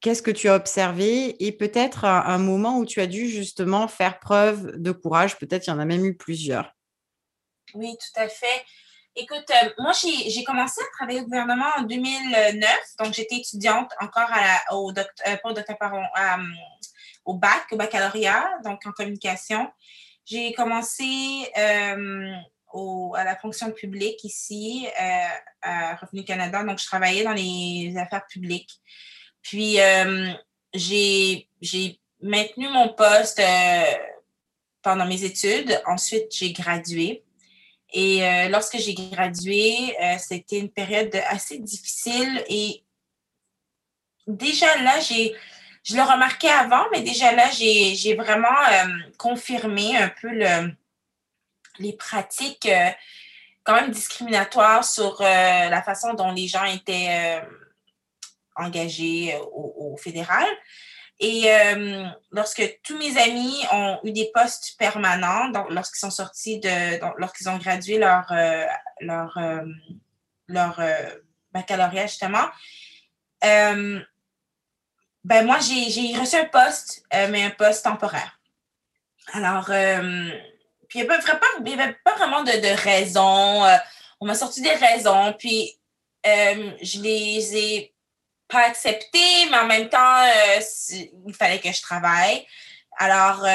[0.01, 4.19] Qu'est-ce que tu as observé et peut-être un, moment où tu as dû justement faire
[4.19, 5.37] preuve de courage?
[5.37, 6.73] Peut-être il y en a même eu plusieurs.
[7.73, 8.65] Oui, tout à fait.
[9.19, 12.69] Écoute, moi, j'ai commencé à travailler au gouvernement en 2009.
[12.99, 14.29] Donc, j'étais étudiante encore
[14.71, 14.91] au,
[17.25, 19.71] au bac, au baccalauréat, donc en communication.
[20.25, 25.25] J'ai commencé à la fonction publique ici euh,
[25.61, 26.63] à Revenu Canada.
[26.63, 28.79] Donc, je travaillais dans les affaires publiques.
[29.41, 30.31] Puis, euh,
[30.73, 31.47] j'ai
[32.21, 33.83] maintenu mon poste euh,
[34.81, 35.81] pendant mes études.
[35.85, 37.23] Ensuite, j'ai gradué.
[37.91, 42.43] Et lorsque j'ai gradué, c'était une période assez difficile.
[42.47, 42.83] Et
[44.27, 45.35] déjà là, j'ai,
[45.83, 48.55] je le remarquais avant, mais déjà là, j'ai vraiment
[49.17, 50.71] confirmé un peu le,
[51.79, 52.89] les pratiques euh,
[53.63, 55.25] quand même discriminatoires sur euh,
[55.69, 57.41] la façon dont les gens étaient euh,
[58.55, 60.47] engagés au, fédéral.
[61.21, 61.49] Et
[62.31, 67.49] lorsque tous mes amis ont eu des postes permanents, donc lorsqu'ils sont sortis de, lorsqu'ils
[67.49, 68.31] ont gradué leur,
[69.01, 69.37] leur,
[70.47, 70.81] leur
[71.51, 72.47] baccalauréat, justement,
[73.41, 74.05] ben
[75.45, 78.39] moi, j'ai reçu un poste, mais un poste temporaire.
[79.33, 79.69] Alors,
[80.89, 83.63] puis il n'y avait, pas vraiment de, de raison.
[83.63, 83.77] Euh,
[84.19, 85.79] on m'a sorti des raisons, puis
[86.25, 87.93] euh, je les ai
[88.49, 90.59] pas acceptées, mais en même temps, euh,
[91.27, 92.45] il fallait que je travaille.
[92.97, 93.45] Alors,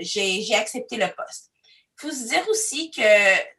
[0.00, 1.50] j'ai accepté le poste.
[1.96, 3.02] Il faut se dire aussi que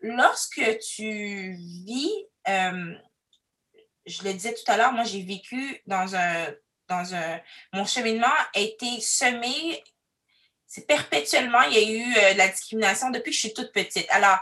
[0.01, 2.11] lorsque tu vis,
[2.45, 6.53] je le disais tout à l'heure, moi j'ai vécu dans un,
[6.87, 7.39] dans un,
[7.73, 9.83] mon cheminement a été semé
[10.71, 13.73] c'est perpétuellement, il y a eu euh, de la discrimination depuis que je suis toute
[13.73, 14.09] petite.
[14.09, 14.37] Alors,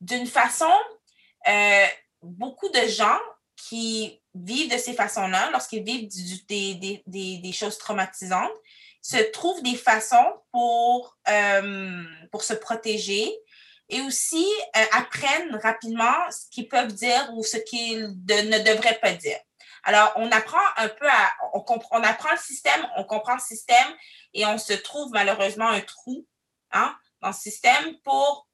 [0.00, 0.72] d'une façon,
[1.46, 1.86] euh,
[2.22, 3.18] beaucoup de gens
[3.56, 6.08] qui vivent de ces façons-là, lorsqu'ils vivent
[6.46, 8.52] des, choses traumatisantes,
[9.02, 13.32] se trouvent des façons pour, euh, pour se protéger
[13.88, 14.44] et aussi
[14.92, 19.38] apprennent rapidement ce qu'ils peuvent dire ou ce qu'ils ne devraient pas dire.
[19.84, 23.86] Alors, on apprend un peu à, on, on apprend le système, on comprend le système
[24.34, 26.26] et on se trouve malheureusement un trou
[26.72, 28.48] hein, dans le système pour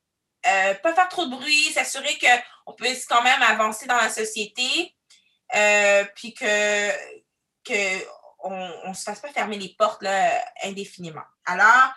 [0.46, 4.94] euh, pas faire trop de bruit, s'assurer qu'on puisse quand même avancer dans la société,
[5.54, 6.90] euh, puis que
[7.64, 11.22] qu'on ne se fasse pas fermer les portes là, indéfiniment.
[11.44, 11.92] Alors,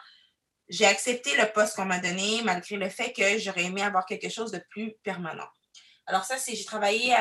[0.70, 4.30] j'ai accepté le poste qu'on m'a donné malgré le fait que j'aurais aimé avoir quelque
[4.30, 5.48] chose de plus permanent.
[6.08, 7.16] Alors ça, c'est j'ai travaillé,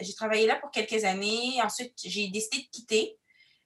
[0.00, 1.60] j'ai travaillé là pour quelques années.
[1.62, 3.18] Ensuite, j'ai décidé de quitter.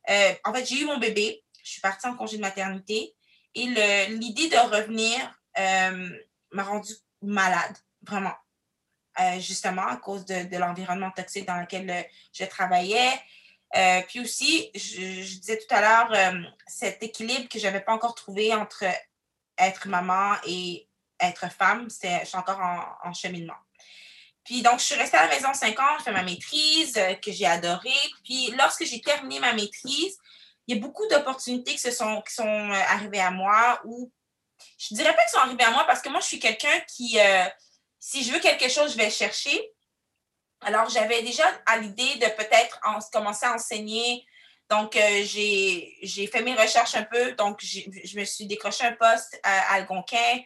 [0.09, 1.45] Euh, en fait, j'ai eu mon bébé.
[1.63, 3.15] Je suis partie en congé de maternité.
[3.55, 3.67] Et
[4.09, 5.19] l'idée de revenir
[5.59, 6.09] euh,
[6.53, 8.35] m'a rendue malade, vraiment.
[9.21, 13.13] Euh, justement, à cause de, l'environnement toxique dans lequel je travaillais.
[14.09, 16.35] puis aussi, je, disais tout à l'heure,
[16.67, 18.85] cet équilibre que je n'avais pas encore trouvé entre
[19.59, 20.89] être maman et
[21.21, 22.61] être femme, je suis encore
[23.05, 23.59] en cheminement.
[24.45, 27.15] Puis donc, je suis restée à la maison cinq ans, j'ai fait ma maîtrise euh,
[27.15, 27.91] que j'ai adorée.
[28.25, 30.19] Puis lorsque j'ai terminé ma maîtrise,
[30.67, 34.11] il y a beaucoup d'opportunités qui, sont, qui sont euh, arrivées à moi ou
[34.79, 37.19] je dirais pas qu'elles sont arrivées à moi parce que moi, je suis quelqu'un qui,
[37.21, 37.45] euh,
[38.05, 39.73] si je veux quelque chose, je vais chercher.
[40.61, 42.81] Alors, j'avais déjà à l'idée de peut-être
[43.13, 44.27] commencer à enseigner.
[44.69, 47.33] Donc, j'ai fait mes recherches un peu.
[47.35, 50.41] Donc, je me suis décroché un poste à Algonquin.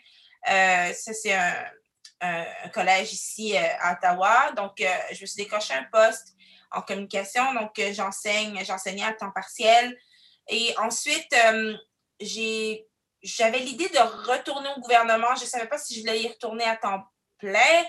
[0.45, 4.53] ça, c'est un, collège ici euh, à Ottawa.
[4.53, 6.35] Donc, euh, je me suis décroché un poste
[6.71, 7.55] en communication.
[7.55, 9.99] Donc, euh, j'enseigne, j'enseignais à temps partiel.
[10.49, 11.35] Et ensuite,
[12.21, 15.35] j'avais l'idée de retourner au gouvernement.
[15.37, 17.03] Je ne savais pas si je voulais y retourner à temps
[17.39, 17.85] plein,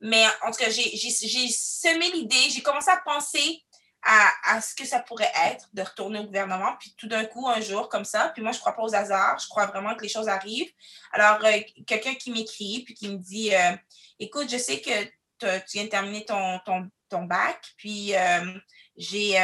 [0.00, 3.62] mais en tout cas, j'ai semé l'idée, j'ai commencé à penser
[4.02, 6.74] à, ce que ça pourrait être de retourner au gouvernement.
[6.78, 8.94] Puis tout d'un coup, un jour comme ça, puis moi, je ne crois pas aux
[8.94, 10.72] hasards, je crois vraiment que les choses arrivent.
[11.12, 13.76] Alors, euh, quelqu'un qui m'écrit, puis qui me dit, euh,
[14.18, 15.04] écoute, je sais que
[15.38, 16.60] tu viens de terminer ton,
[17.08, 18.58] ton, bac, puis euh,
[18.96, 19.36] j'ai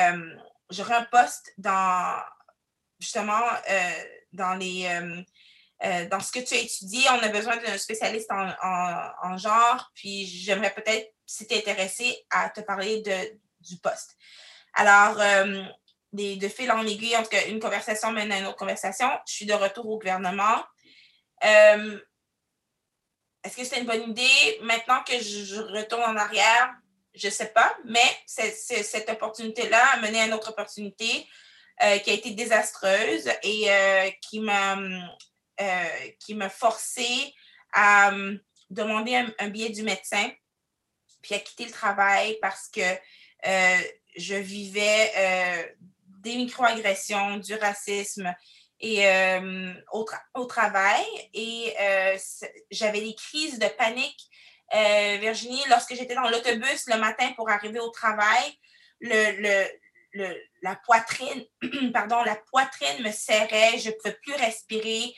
[0.71, 2.19] j'aurai un poste dans,
[2.99, 3.41] justement,
[4.33, 4.89] dans les...
[5.81, 8.51] dans ce que tu as étudié, on a besoin d'un spécialiste en,
[9.23, 14.17] en, genre, puis j'aimerais peut-être, si tu es intéressé, à te parler de, du poste.
[14.75, 15.65] Alors, euh,
[16.13, 19.09] de fil en aiguille, en tout cas, une conversation mène à une autre conversation.
[19.27, 20.65] Je suis de retour au gouvernement.
[21.45, 21.99] Euh,
[23.45, 24.59] est-ce que c'est une bonne idée?
[24.63, 26.75] Maintenant que je, retourne en arrière,
[27.15, 31.27] je ne sais pas, mais cette opportunité-là a mené à une autre opportunité
[31.83, 33.69] euh, qui a été désastreuse et
[34.21, 34.77] qui m'a
[36.21, 37.35] qui m'a forcé
[37.73, 38.13] à
[38.71, 40.31] demander un, billet du médecin,
[41.23, 42.83] puis à quitter le travail parce que
[44.17, 45.63] je vivais euh,
[46.23, 48.35] des microagressions, du racisme
[48.81, 51.05] et euh, au, travail.
[51.35, 52.19] Et euh,
[52.71, 54.29] j'avais des crises de panique.
[54.73, 58.59] Virginie, lorsque j'étais dans l'autobus le matin pour arriver au travail,
[59.01, 61.45] la poitrine,
[61.93, 65.15] pardon, la poitrine me serrait, je ne pouvais plus respirer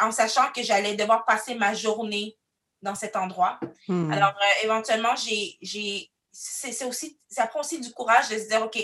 [0.00, 2.36] en sachant que j'allais devoir passer ma journée
[2.82, 3.58] dans cet endroit.
[3.88, 4.12] Hmm.
[4.12, 5.58] Alors, éventuellement, j'ai
[6.34, 8.78] c'est aussi, ça prend aussi du courage de se dire, OK,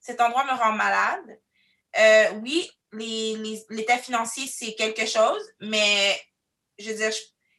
[0.00, 1.40] cet endroit me rend malade.
[1.96, 2.68] Euh, oui,
[3.70, 6.20] l'état financier, c'est quelque chose, mais
[6.78, 7.12] je veux dire,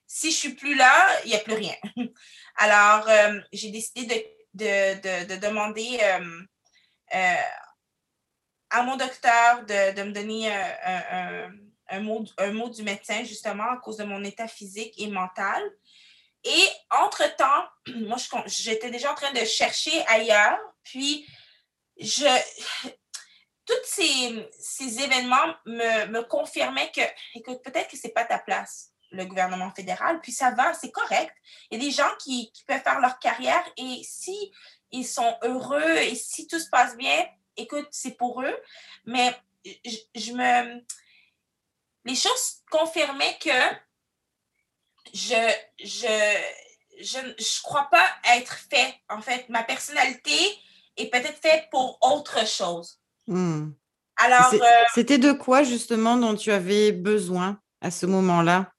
[0.07, 1.75] si je suis plus là, il n'y a plus rien.
[2.55, 4.05] Alors, euh, j'ai décidé
[4.53, 5.99] de, demander
[7.13, 7.35] euh,
[8.69, 11.49] à mon docteur de, me donner un,
[11.99, 15.61] mot, un mot du médecin, justement, à cause de mon état physique et mental.
[16.43, 20.59] Et entre-temps, moi, j'étais déjà en train de chercher ailleurs.
[20.83, 21.27] Puis,
[21.99, 22.25] je,
[23.65, 27.01] tous ces, événements me, confirmaient que,
[27.35, 30.19] écoute, peut-être que ce n'est pas ta place, le gouvernement fédéral.
[30.21, 31.33] Puis ça va, c'est correct.
[31.69, 34.51] Il y a des gens qui, peuvent faire leur carrière et si
[34.91, 38.57] ils sont heureux et si tout se passe bien, écoute, c'est pour eux.
[39.05, 40.83] Mais je, je me.
[42.05, 43.49] Les choses confirmaient que
[45.13, 46.07] je, je,
[46.99, 48.95] je, crois pas être fait.
[49.09, 50.37] En fait, ma personnalité
[50.97, 52.99] est peut-être faite pour autre chose.
[53.27, 53.71] Hmm.
[54.17, 54.53] Alors.
[54.53, 58.71] Euh, c'était de quoi justement dont tu avais besoin à ce moment-là?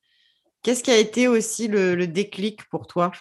[0.63, 3.13] Qu'est-ce qui a été aussi le, déclic pour toi?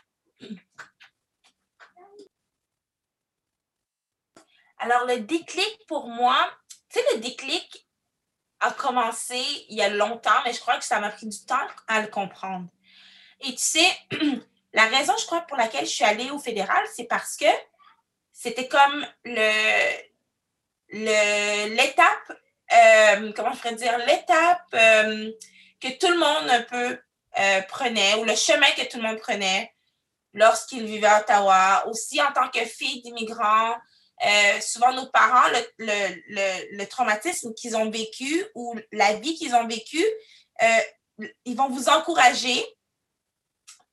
[4.77, 6.37] Alors, le déclic pour moi,
[6.89, 7.88] tu sais, le déclic
[8.59, 11.67] a commencé il y a longtemps, mais je crois que ça m'a pris du temps
[11.87, 12.67] à le comprendre.
[13.41, 13.87] Et tu sais,
[14.73, 17.45] la raison, je crois, pour laquelle je suis allée au fédéral, c'est parce que
[18.31, 20.09] c'était comme le
[20.91, 22.31] l'étape,
[22.73, 25.31] euh, comment je pourrais dire, l'étape euh,
[25.79, 26.99] que tout le monde un peu
[27.39, 29.71] euh, prenait, ou le chemin que tout le monde prenait
[30.33, 31.87] lorsqu'il vivait à Ottawa.
[31.87, 33.75] Aussi, en tant que fille d'immigrants,
[34.61, 35.47] souvent nos parents,
[35.77, 40.05] le, le traumatisme qu'ils ont vécu ou la vie qu'ils ont vécue,
[41.45, 42.63] ils vont vous encourager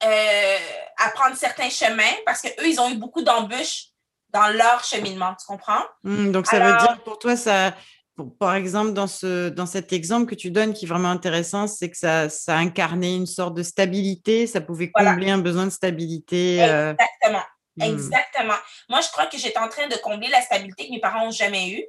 [0.05, 0.59] euh,
[0.99, 3.87] à prendre certains chemins parce qu'eux, ils ont eu beaucoup d'embûches
[4.29, 5.83] dans leur cheminement, tu comprends?
[6.03, 7.75] Mmh, donc, ça veut dire pour toi, ça,
[8.39, 11.91] par exemple, dans, ce, dans cet exemple que tu donnes qui est vraiment intéressant, c'est
[11.91, 16.63] que ça, ça incarnait une sorte de stabilité, ça pouvait combler un besoin de stabilité.
[16.63, 17.45] Euh, Exactement.
[17.77, 17.83] Hmm.
[17.83, 18.57] Exactement.
[18.89, 21.31] Moi, je crois que j'étais en train de combler la stabilité que mes parents n'ont
[21.31, 21.85] jamais eue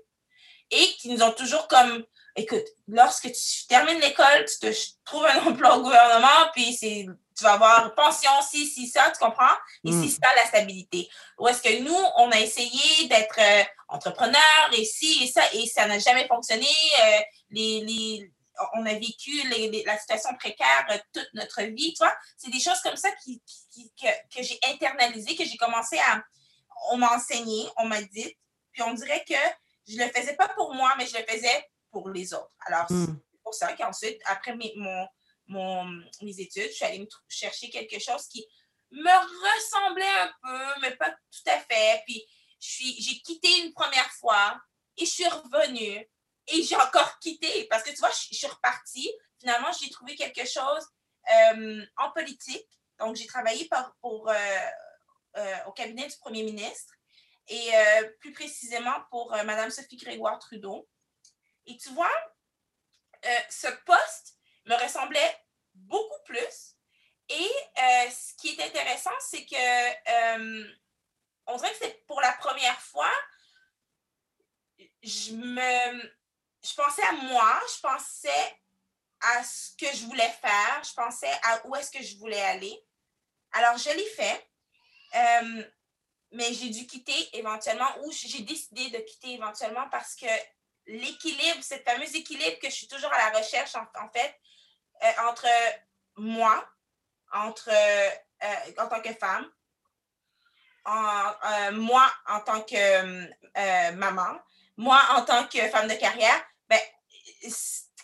[0.71, 2.03] et qui nous ont toujours comme,
[2.35, 4.73] écoute, lorsque tu termines l'école, tu te
[5.05, 7.05] trouves un emploi au gouvernement, puis c'est,
[7.37, 9.55] tu vas avoir pension, si, si, ça, tu comprends?
[9.85, 10.03] Et hmm.
[10.03, 11.07] c'est ça la stabilité.
[11.39, 15.65] Ou est-ce que nous, on a essayé d'être euh, entrepreneur et si et ça, et
[15.67, 16.67] ça n'a jamais fonctionné.
[17.01, 17.19] Euh,
[17.51, 18.31] les, les,
[18.73, 19.31] on a vécu
[19.85, 22.15] la situation précaire toute notre vie, tu vois.
[22.37, 23.41] C'est des choses comme ça qui,
[23.75, 26.23] que, que j'ai internalisé, que j'ai commencé à...
[26.91, 28.37] On m'a enseigné, on m'a dit,
[28.71, 29.33] puis on dirait que
[29.87, 32.51] je le faisais pas pour moi, mais je le faisais pour les autres.
[32.67, 33.05] Alors, hmm.
[33.31, 35.07] c'est pour ça qu'ensuite, après mes, mon,
[35.47, 35.85] mon,
[36.21, 38.45] mes études, je suis allée me chercher quelque chose qui
[38.91, 42.03] me ressemblait un peu, mais pas tout à fait.
[42.05, 42.23] Puis,
[42.59, 44.59] j'ai quitté une première fois
[44.97, 46.07] et je suis revenue
[46.47, 49.11] et j'ai encore quitté parce que tu vois, je, suis repartie.
[49.39, 50.87] Finalement, j'ai trouvé quelque chose
[51.31, 52.67] euh, en politique.
[52.99, 53.69] Donc, j'ai travaillé
[54.01, 54.69] pour, euh,
[55.37, 56.93] euh, au cabinet du premier ministre
[57.49, 57.71] et
[58.19, 60.89] plus précisément pour Mme Sophie Grégoire Trudeau.
[61.65, 62.11] Et tu vois,
[63.49, 64.35] ce poste
[64.65, 66.75] me ressemblait beaucoup plus.
[67.29, 70.67] Et ce qui est intéressant, c'est que
[71.45, 73.13] on dirait que c'est pour la première fois,
[75.01, 76.16] je me
[76.63, 78.59] je pensais à moi, je pensais
[79.21, 82.83] à ce que je voulais faire, je pensais à où est-ce que je voulais aller.
[83.53, 84.49] Alors, je l'ai fait,
[85.15, 85.63] euh,
[86.31, 90.27] mais j'ai dû quitter éventuellement, ou j'ai décidé de quitter éventuellement parce que
[90.85, 94.39] l'équilibre, ce fameux équilibre que je suis toujours à la recherche, en, fait,
[95.03, 95.47] euh, entre
[96.17, 96.67] moi,
[97.33, 98.09] entre, euh,
[98.77, 99.51] en tant que femme,
[101.73, 104.39] moi en tant que maman,
[104.77, 106.79] moi, en tant que femme de carrière, ben,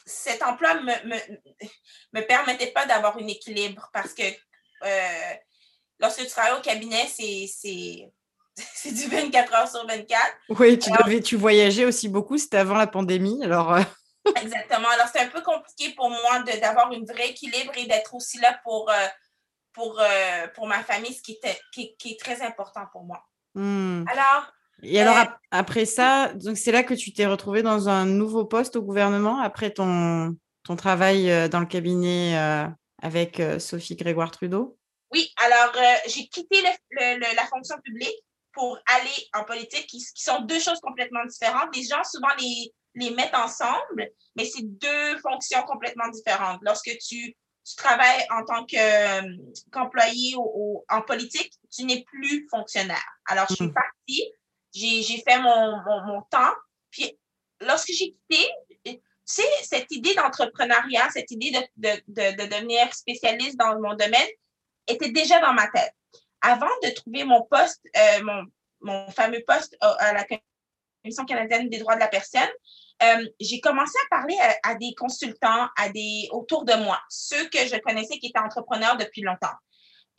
[0.06, 1.18] cet emploi ne me, me,
[2.14, 5.34] me, permettait pas d'avoir un équilibre parce que euh,
[6.00, 8.12] lorsque tu travailles au cabinet, c'est
[8.92, 10.20] du 24 heures sur 24.
[10.50, 13.44] Oui, tu, devais, tu voyageais aussi beaucoup, c'était avant la pandémie.
[13.44, 13.82] Alors, euh.
[14.42, 14.90] Exactement.
[14.90, 18.60] Alors, c'est un peu compliqué pour moi d'avoir un vrai équilibre et d'être aussi là
[18.64, 19.08] pour, euh,
[19.74, 20.02] pour,
[20.56, 23.24] pour ma famille, ce qui, était, qui, qui est très important pour moi.
[23.54, 24.06] Hmm.
[24.08, 24.52] Alors,
[24.84, 25.18] et alors,
[25.52, 29.40] après ça, donc c'est là que tu t'es retrouvée dans un nouveau poste au gouvernement
[29.40, 32.68] après ton, ton travail euh, dans le cabinet euh,
[33.02, 34.78] avec euh, Sophie Grégoire Trudeau?
[35.12, 35.76] Oui, alors
[36.08, 36.64] j'ai quitté
[37.00, 38.18] la fonction publique
[38.52, 41.76] pour aller en politique, qui, sont deux choses complètement différentes.
[41.76, 46.60] Les gens souvent les, les mettent ensemble, mais c'est deux fonctions complètement différentes.
[46.64, 50.36] Lorsque tu, tu travailles en tant qu'employé
[50.90, 53.06] en politique, tu n'es plus fonctionnaire.
[53.28, 53.74] Alors, je suis mmh.
[53.74, 54.32] partie
[54.74, 56.54] j'ai fait mon, mon, temps.
[56.90, 57.18] Puis
[57.62, 58.50] lorsque j'ai quitté,
[58.86, 64.28] tu sais, cette idée d'entrepreneuriat, cette idée de, de, de, devenir spécialiste dans mon domaine
[64.88, 65.94] était déjà dans ma tête.
[66.42, 68.44] Avant de trouver mon poste, euh, mon,
[68.82, 70.26] mon fameux poste à la
[71.04, 72.50] Commission canadienne des droits de la personne,
[73.02, 77.48] euh, j'ai commencé à parler à, à, des consultants, à des autour de moi, ceux
[77.50, 79.56] que je connaissais qui étaient entrepreneurs depuis longtemps.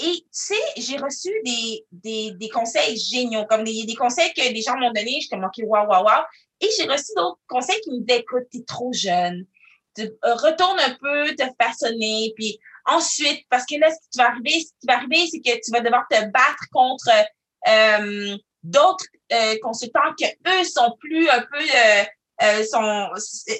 [0.01, 4.53] Et tu sais, j'ai reçu des, des, des, conseils géniaux, comme des, des conseils que
[4.53, 5.21] des gens m'ont donné.
[5.21, 6.25] J'étais comme, waouh, waouh, waouh.
[6.61, 9.47] Et j'ai reçu d'autres conseils qui me disaient, écoute, t'es trop jeune.
[10.01, 12.33] Euh, retourne un peu te façonner.
[12.37, 15.61] Puis ensuite, parce que là, ce qui va arriver, ce qui va arriver, c'est que
[15.65, 17.09] tu vas devoir te battre contre
[17.69, 22.05] euh, d'autres euh, consultants que eux sont plus un peu euh,
[22.43, 23.09] euh sont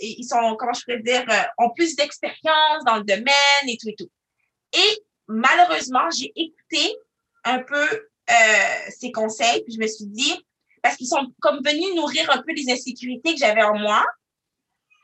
[0.03, 1.25] ils sont comment je pourrais dire
[1.59, 4.11] ont plus d'expérience dans le domaine et tout et tout.
[4.73, 6.97] Et malheureusement, j'ai écouté
[7.45, 10.45] un peu euh, ces conseils, puis je me suis dit,
[10.83, 14.05] parce qu'ils sont comme venus nourrir un peu les insécurités que j'avais en moi.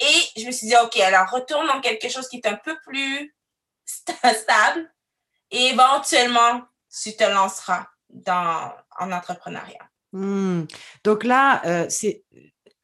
[0.00, 2.76] Et je me suis dit, OK, alors retourne dans quelque chose qui est un peu
[2.86, 3.34] plus
[4.34, 4.90] stable
[5.50, 6.62] et éventuellement,
[7.02, 9.90] tu te lanceras dans, en entrepreneuriat.
[10.12, 10.64] Hmm.
[11.04, 12.24] Donc là, euh, c'est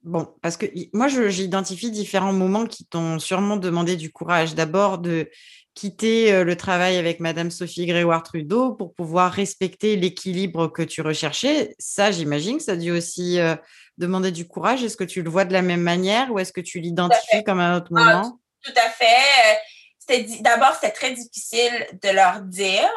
[0.03, 4.55] bon, parce que moi, j'identifie différents moments qui t'ont sûrement demandé du courage.
[4.55, 5.31] D'abord, de
[5.77, 11.77] quitter le travail avec Madame Sophie Grégoire Trudeau pour pouvoir respecter l'équilibre que tu recherchais.
[11.79, 13.39] Ça, j'imagine que ça a dû aussi
[13.99, 14.83] demander du courage.
[14.83, 17.61] Est-ce que tu le vois de la même manière ou est-ce que tu l'identifies comme
[17.61, 18.41] un autre ah, moment?
[18.65, 20.41] tout, à fait.
[20.41, 22.89] D'abord, c'était très difficile de leur dire.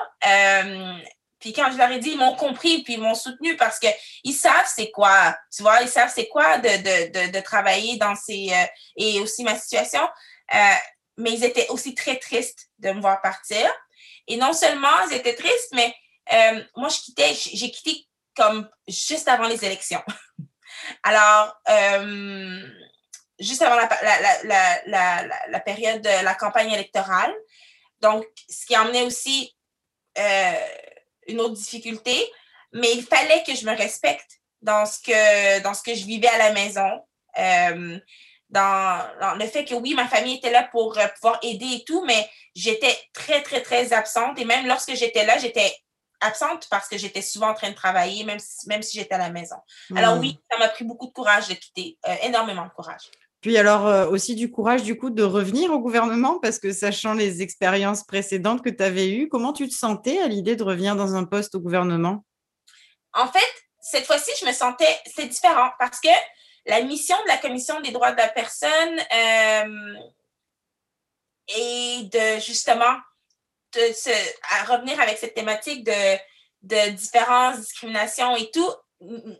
[1.39, 4.34] puis quand je leur ai dit, ils m'ont compris puis ils m'ont soutenu parce qu'ils
[4.34, 8.15] savent c'est quoi, tu vois, ils savent c'est quoi de, de, de, de, travailler dans
[8.15, 8.51] ces...
[8.95, 10.01] et aussi ma situation
[11.20, 13.70] mais ils étaient aussi très tristes de me voir partir.
[14.28, 15.93] Et non seulement ils étaient tristes, mais
[16.34, 20.03] euh, moi, je quittais, j'ai quitté comme juste avant les élections.
[21.03, 21.61] Alors,
[23.39, 27.34] juste avant la, période de la campagne électorale.
[28.01, 29.55] Donc, ce qui emmenait aussi
[31.28, 32.32] une autre difficulté,
[32.74, 36.28] mais il fallait que je me respecte dans ce que, dans ce que je vivais
[36.28, 37.03] à la maison.
[37.38, 37.99] Euh,
[38.49, 42.03] dans, le fait que oui, ma famille était là pour euh, pouvoir aider et tout,
[42.05, 44.39] mais j'étais très, très, très absente.
[44.39, 45.71] Et même lorsque j'étais là, j'étais
[46.21, 49.19] absente parce que j'étais souvent en train de travailler, même si, même si j'étais à
[49.19, 49.55] la maison.
[49.95, 50.19] Alors hmm.
[50.19, 53.09] oui, ça m'a pris beaucoup de courage de quitter, euh, énormément de courage.
[53.41, 57.41] Puis alors aussi du courage du coup de revenir au gouvernement parce que sachant les
[57.41, 61.15] expériences précédentes que tu avais eues, comment tu te sentais à l'idée de revenir dans
[61.15, 62.25] un poste au gouvernement?
[63.13, 63.39] En fait,
[63.79, 66.09] cette fois-ci, je me sentais, c'est différent parce que
[66.66, 69.95] la mission de la Commission des droits de la personne euh,
[71.47, 72.95] est de justement
[73.74, 76.18] de à revenir avec cette thématique de,
[76.64, 78.74] de différence, discrimination et tout.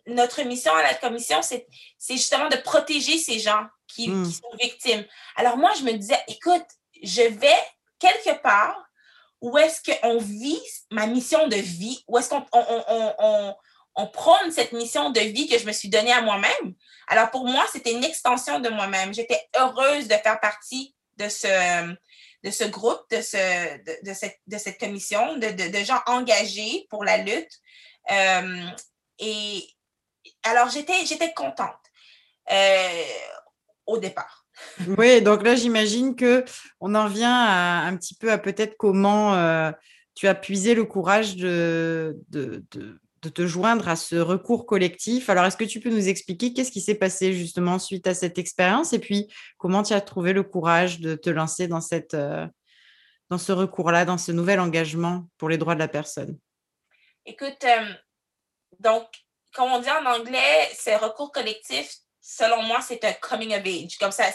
[0.08, 1.68] Notre mission à la Commission, c'est
[2.10, 4.26] justement de protéger ces gens qui, hmm.
[4.26, 5.06] qui sont victimes.
[5.36, 6.66] Alors moi, je me disais, écoute,
[7.02, 7.58] je vais
[7.98, 8.86] quelque part
[9.42, 10.62] où est-ce qu'on vit
[10.92, 13.56] ma mission de vie, où est-ce qu'on on, on
[14.08, 16.74] prône cette mission de vie que je me suis donnée à moi-même.
[17.08, 19.14] Alors pour moi, c'était une extension de moi-même.
[19.14, 23.78] J'étais heureuse de faire partie de ce, groupe, de, ce,
[24.48, 27.60] de, cette, commission, de, gens engagés pour la lutte.
[28.12, 28.68] Euh,
[29.20, 29.68] et
[30.44, 31.76] alors, j'étais, contente
[32.52, 33.04] euh,
[33.86, 34.46] au départ.
[34.98, 36.44] Oui, donc là, j'imagine que
[36.80, 39.72] on en vient un petit peu à peut-être comment euh,
[40.16, 42.18] tu as puisé le courage de,
[43.22, 45.30] de, te joindre à ce recours collectif.
[45.30, 48.38] Alors, est-ce que tu peux nous expliquer qu'est-ce qui s'est passé justement suite à cette
[48.38, 52.48] expérience et puis comment tu as trouvé le courage de te lancer dans, cette, euh,
[53.30, 56.38] dans ce recours-là, dans ce nouvel engagement pour les droits de la personne?
[57.26, 57.94] Écoute, euh,
[58.80, 59.08] donc,
[59.54, 61.98] comme on dit en anglais, c'est recours collectif.
[62.22, 63.98] Selon moi, c'est un coming of age.
[63.98, 64.26] Comme ça,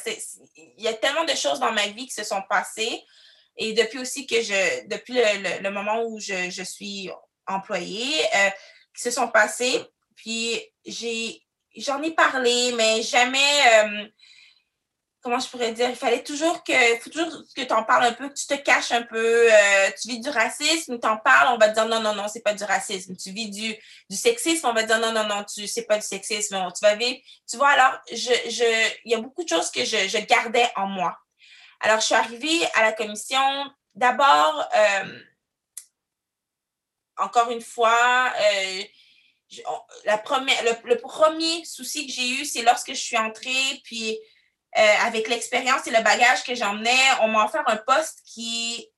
[0.57, 3.03] il y a tellement de choses dans ma vie qui se sont passées.
[3.57, 7.11] Et depuis aussi que je, depuis le, moment où je, je suis
[7.47, 8.51] employée, euh,
[8.95, 9.84] qui se sont passés.
[10.16, 11.42] Puis j'ai,
[11.76, 13.38] j'en ai parlé, mais jamais,
[13.74, 14.07] euh,
[15.20, 18.12] comment je pourrais dire, il fallait toujours que, faut toujours que tu en parles un
[18.12, 19.53] peu, que tu te caches un peu.
[19.53, 22.28] Euh, tu vis du racisme, tu en parles, on va te dire non, non, non,
[22.28, 23.16] c'est pas du racisme.
[23.16, 23.74] Tu vis du,
[24.09, 26.57] du sexisme, on va te dire non, non, non, tu c'est pas du sexisme.
[26.78, 27.18] Tu vas vivre.
[27.51, 30.70] Tu vois, alors, je, je, il y a beaucoup de choses que je, je gardais
[30.76, 31.18] en moi.
[31.80, 33.42] Alors, je suis arrivée à la commission.
[33.95, 35.18] D'abord, euh,
[37.18, 38.82] encore une fois, euh,
[40.04, 44.18] la première, le, premier souci que j'ai eu, c'est lorsque je suis entrée, puis
[44.76, 48.90] euh, avec l'expérience et le bagage que j'emmenais, on m'a offert un poste qui,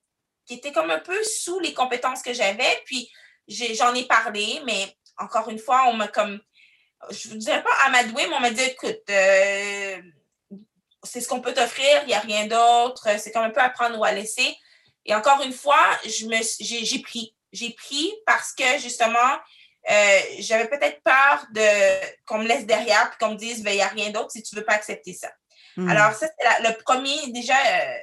[0.45, 2.81] qui était comme un peu sous les compétences que j'avais.
[2.85, 3.11] Puis
[3.47, 6.39] j'en ai, parlé, mais encore une fois, on m'a comme,
[7.11, 10.01] je ne vous dirais pas amadoué, mais on m'a dit, écoute, euh,
[11.03, 13.69] c'est ce qu'on peut t'offrir, il n'y a rien d'autre, c'est comme un peu à
[13.69, 14.57] prendre ou à laisser.
[15.05, 19.39] Et encore une fois, j'ai pris j'ai pris parce que justement,
[19.89, 23.77] euh, j'avais peut-être peur de qu'on me laisse derrière et qu'on me dise, ben, il
[23.77, 25.31] n'y a rien d'autre si tu ne veux pas accepter ça.
[25.77, 25.89] Hmm.
[25.89, 27.97] Alors, ça, c'est le premier, déjà, euh,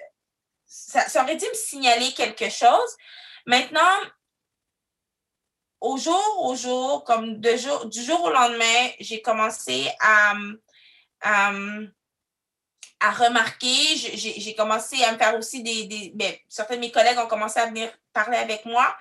[0.67, 2.97] ça, aurait dû me signaler quelque chose.
[3.47, 3.81] Maintenant,
[5.81, 10.35] au jour au jour, comme de jour, du jour au lendemain, j'ai commencé à,
[11.21, 11.53] à,
[13.01, 17.19] à remarquer, j'ai commencé à me faire aussi des, des ben, certains de mes collègues
[17.19, 18.97] ont commencé à venir parler avec moi.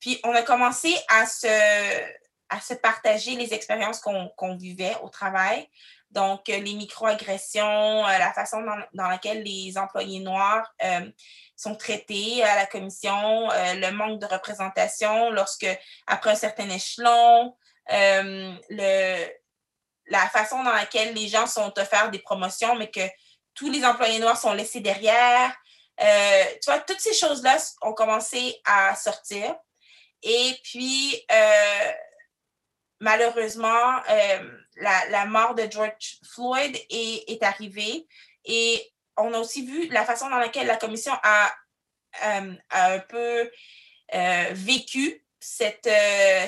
[0.00, 5.68] Puis on a commencé à se, partager les expériences qu'on vivait au travail.
[6.14, 11.10] Donc, euh, les microagressions, euh, la façon dans, laquelle les employés noirs euh,
[11.56, 15.66] sont traités à la commission, le manque de représentation lorsque,
[16.06, 17.56] après un certain échelon,
[17.88, 18.58] la
[20.32, 23.08] façon dans laquelle les gens sont offerts des promotions, mais que
[23.54, 25.52] tous les employés noirs sont laissés derrière.
[25.98, 29.56] tu vois, toutes ces choses-là ont commencé à sortir.
[30.24, 31.92] Et puis, euh,
[33.00, 38.08] malheureusement, euh, la, mort de George Floyd est, arrivée.
[38.46, 41.52] Et on a aussi vu la façon dans laquelle la commission a,
[42.24, 43.50] euh, un peu
[44.52, 45.90] vécu cette,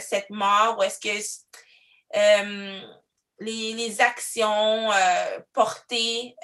[0.00, 1.08] cette mort, ou est-ce que
[3.40, 4.90] les, actions
[5.52, 6.34] portées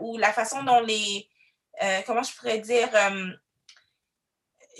[0.00, 1.28] ou la façon dont les,
[2.06, 2.88] comment je pourrais dire,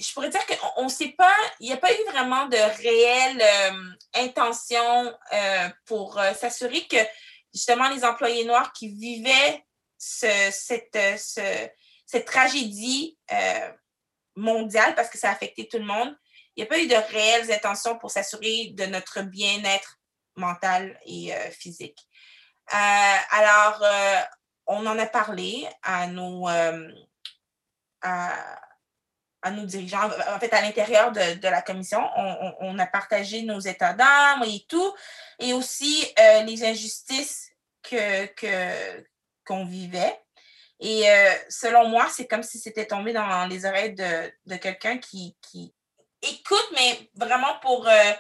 [0.03, 3.41] je pourrais dire qu'on ne sait pas, il n'y a pas eu vraiment de réelle
[3.41, 6.97] euh, intention euh, pour euh, s'assurer que
[7.55, 9.65] justement les employés noirs qui vivaient
[9.99, 13.17] cette, cette tragédie
[14.35, 16.17] mondiale, parce que ça a affecté tout le monde,
[16.57, 20.01] il n'y a pas eu de réelles intentions pour s'assurer de notre bien-être
[20.37, 21.99] mental et euh, physique.
[22.73, 24.21] Euh, alors, euh,
[24.67, 26.49] on en a parlé à nos,
[29.51, 32.01] nos dirigeants, en fait, à l'intérieur de, de, la commission.
[32.17, 34.95] On, on, a partagé nos états d'âme et tout,
[35.39, 36.07] et aussi
[36.47, 37.51] les injustices
[37.83, 39.05] que, que,
[39.45, 40.19] qu'on vivait.
[40.79, 41.05] Et
[41.49, 45.75] selon moi, c'est comme si c'était tombé dans les oreilles de, de quelqu'un qui, qui,
[46.23, 48.13] écoute, mais vraiment pour euh,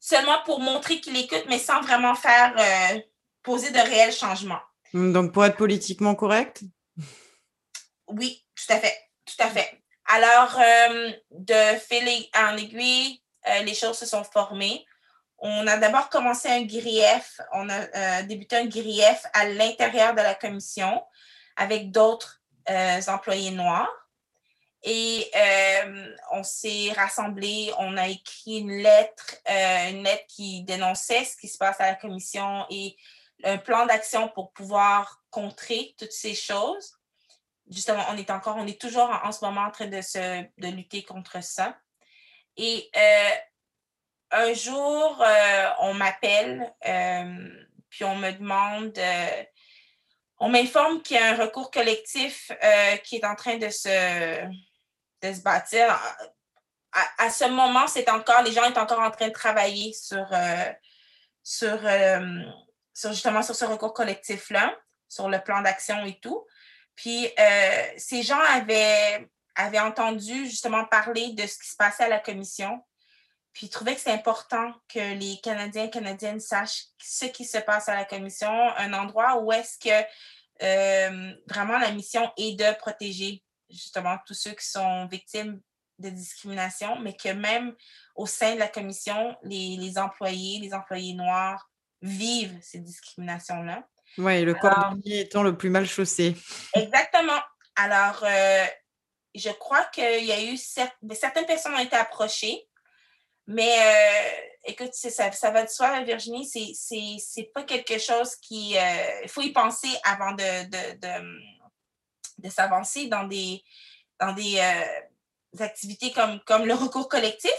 [0.00, 3.00] seulement pour montrer qu'il écoute, mais sans vraiment faire euh,
[3.42, 4.60] poser de réels changements.
[4.92, 6.62] Donc, pour être politiquement correct?
[8.08, 8.96] Oui, tout à fait.
[9.24, 9.82] Tout à fait.
[10.08, 13.22] Alors, euh, de fil en aiguille,
[13.64, 14.84] les choses se sont formées.
[15.38, 20.34] On a d'abord commencé un grief, on a débuté un grief à l'intérieur de la
[20.34, 21.02] commission
[21.56, 22.42] avec d'autres
[23.06, 24.08] employés noirs.
[24.82, 31.24] Et euh, on s'est rassemblés, on a écrit une lettre, euh, une lettre qui dénonçait
[31.24, 32.96] ce qui se passe à la commission et
[33.44, 36.97] un plan d'action pour pouvoir contrer toutes ces choses.
[37.70, 41.02] Justement, on est encore, on est toujours en, ce moment en train de, se, lutter
[41.04, 41.76] contre ça.
[42.56, 43.30] Et euh,
[44.30, 45.24] un jour,
[45.80, 46.74] on m'appelle,
[47.88, 48.98] puis on me demande
[50.40, 52.50] on m'informe qu'il y a un recours collectif
[53.04, 54.48] qui est en train de se,
[55.22, 55.98] de bâtir.
[57.18, 60.72] À, ce moment, c'est encore, les gens sont encore en train de travailler sur, euh,
[61.62, 62.42] euh,
[62.94, 64.74] sur, justement sur ce recours collectif-là,
[65.06, 66.44] sur le plan d'action et tout.
[66.98, 72.08] Puis euh, ces gens avaient, avaient entendu justement parler de ce qui se passait à
[72.08, 72.84] la commission.
[73.52, 77.58] Puis ils trouvaient que c'est important que les Canadiens et Canadiennes sachent ce qui se
[77.58, 80.04] passe à la commission, un endroit où est-ce que
[81.48, 85.60] vraiment la mission est de protéger justement tous ceux qui sont victimes
[86.00, 87.74] de discrimination, mais que même
[88.16, 91.70] au sein de la commission, les, employés, les employés noirs
[92.02, 93.86] vivent ces discriminations-là.
[94.16, 96.34] Oui, le cordonnier étant le plus mal chaussé.
[96.74, 97.40] Exactement.
[97.76, 98.64] Alors, euh,
[99.34, 100.58] je crois qu'il y a eu
[101.02, 102.66] ben, certaines personnes ont été approchées,
[103.46, 108.76] mais euh, écoute, ça, ça, va de soi, Virginie, c'est pas quelque chose qui.
[108.76, 110.68] Euh, il faut y penser avant de
[112.38, 113.62] de s'avancer dans des,
[114.20, 117.52] dans des euh, activités comme, comme le recours collectif.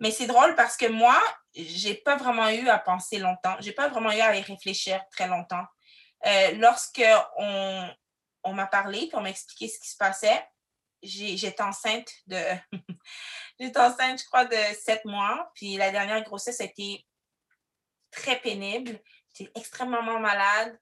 [0.00, 1.20] Mais c'est drôle parce que moi,
[1.54, 3.56] j'ai pas vraiment eu à penser longtemps.
[3.60, 5.64] J'ai pas vraiment eu à y réfléchir très longtemps.
[6.26, 7.04] Euh, lorsque
[7.36, 7.88] on,
[8.44, 10.46] on m'a parlé, puis on m'a expliqué ce qui se passait,
[11.02, 12.42] j'étais enceinte de
[13.60, 15.50] j'étais enceinte, je crois, de sept mois.
[15.54, 17.06] Puis la dernière grossesse a été
[18.10, 19.00] très pénible.
[19.34, 20.78] J'étais extrêmement malade.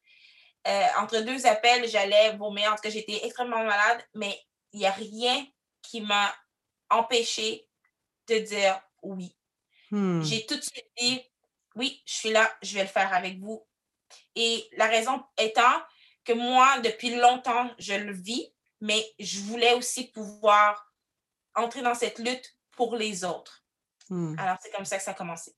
[0.67, 2.73] Euh, entre deux appels, j'allais vomir.
[2.73, 4.41] En tout cas, j'étais extrêmement malade, mais
[4.73, 5.47] il n'y a rien
[5.83, 6.35] qui m'a
[6.91, 7.69] empêché
[8.29, 9.37] de dire oui.
[9.91, 10.23] Hmm.
[10.23, 11.23] J'ai tout de suite dit
[11.77, 13.65] oui, je suis là, je vais le faire avec vous.
[14.35, 15.83] Et la raison étant
[16.25, 20.93] que moi, depuis longtemps, je le vis, mais je voulais aussi pouvoir
[21.55, 23.65] entrer dans cette lutte pour les autres.
[24.11, 24.35] Hmm.
[24.39, 25.53] Alors, c'est comme ça que ça a commencé.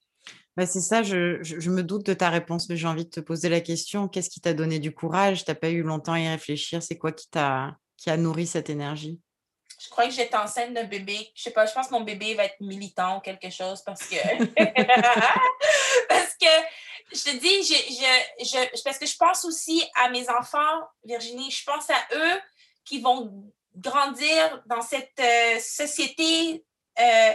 [0.57, 3.49] Bah, c'est ça, je, me doute de ta réponse, mais j'ai envie de te poser
[3.49, 4.09] la question.
[4.09, 5.45] Qu'est-ce qui t'a donné du courage?
[5.45, 6.83] Tu n'as pas eu longtemps à y réfléchir?
[6.83, 9.21] C'est quoi qui, t'a, qui a nourri cette énergie?
[9.81, 11.31] Je crois que j'étais enceinte d'un bébé.
[11.37, 14.03] Je sais pas, je pense que mon bébé va être militant ou quelque chose parce
[14.09, 14.17] que...
[16.09, 16.47] parce que,
[17.13, 21.51] je te dis, je, je, parce que je pense aussi à mes enfants, Virginie.
[21.51, 22.41] Je pense à eux
[22.85, 26.65] qui vont grandir dans cette euh, société...
[26.99, 27.35] Euh,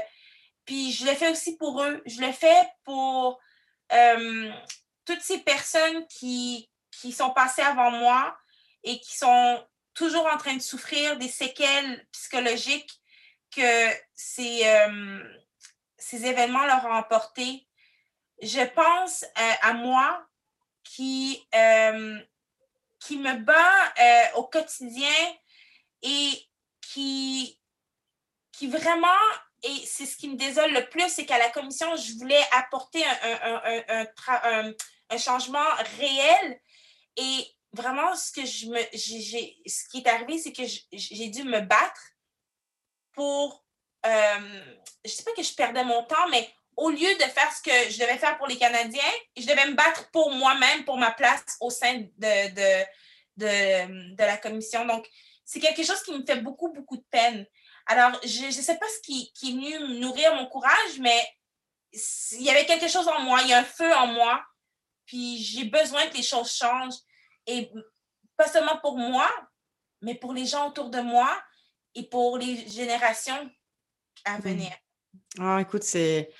[0.65, 2.01] puis je le fais aussi pour eux.
[2.05, 3.39] Je le fais pour
[3.91, 4.51] euh,
[5.05, 8.37] toutes ces personnes qui, qui sont passées avant moi
[8.83, 13.01] et qui sont toujours en train de souffrir des séquelles psychologiques
[13.55, 15.23] que ces, euh,
[15.97, 17.67] ces événements leur ont apporté.
[18.43, 20.27] Je pense euh, à moi
[20.83, 21.47] qui,
[22.99, 25.09] qui me bat au quotidien
[26.01, 26.49] et
[26.81, 27.59] qui,
[28.51, 29.07] qui vraiment
[29.63, 33.01] et c'est ce qui me désole le plus, c'est qu'à la commission, je voulais apporter
[33.05, 34.73] un,
[35.09, 35.63] un, changement
[35.97, 36.59] réel.
[37.15, 41.61] Et vraiment, ce, que je me, ce qui est arrivé, c'est que j'ai dû me
[41.61, 42.01] battre
[43.13, 43.65] pour.
[44.05, 44.63] Euh,
[45.05, 47.61] je ne sais pas que je perdais mon temps, mais au lieu de faire ce
[47.61, 49.01] que je devais faire pour les Canadiens,
[49.37, 52.85] je devais me battre pour moi-même, pour ma place au sein de, de,
[53.37, 54.85] de, de la commission.
[54.85, 55.07] Donc,
[55.45, 57.45] c'est quelque chose qui me fait beaucoup, beaucoup de peine.
[57.85, 61.27] Alors, je ne sais pas ce qui, qui, est venu nourrir mon courage, mais
[62.31, 64.43] il y avait quelque chose en moi, il y a un feu en moi,
[65.05, 66.99] puis j'ai besoin que les choses changent.
[67.45, 67.69] Et
[68.37, 69.29] pas seulement pour moi,
[70.01, 71.29] mais pour les gens autour de moi
[71.93, 73.49] et pour les générations
[74.25, 74.71] à venir.
[75.39, 76.31] Oh, écoute, c'est.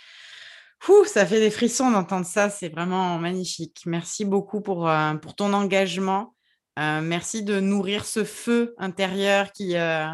[0.89, 3.84] Ouh, ça fait des frissons d'entendre ça, c'est vraiment magnifique.
[3.86, 6.36] Merci beaucoup pour, euh, ton engagement.
[6.77, 10.07] Euh, merci de nourrir ce feu intérieur qui, euh,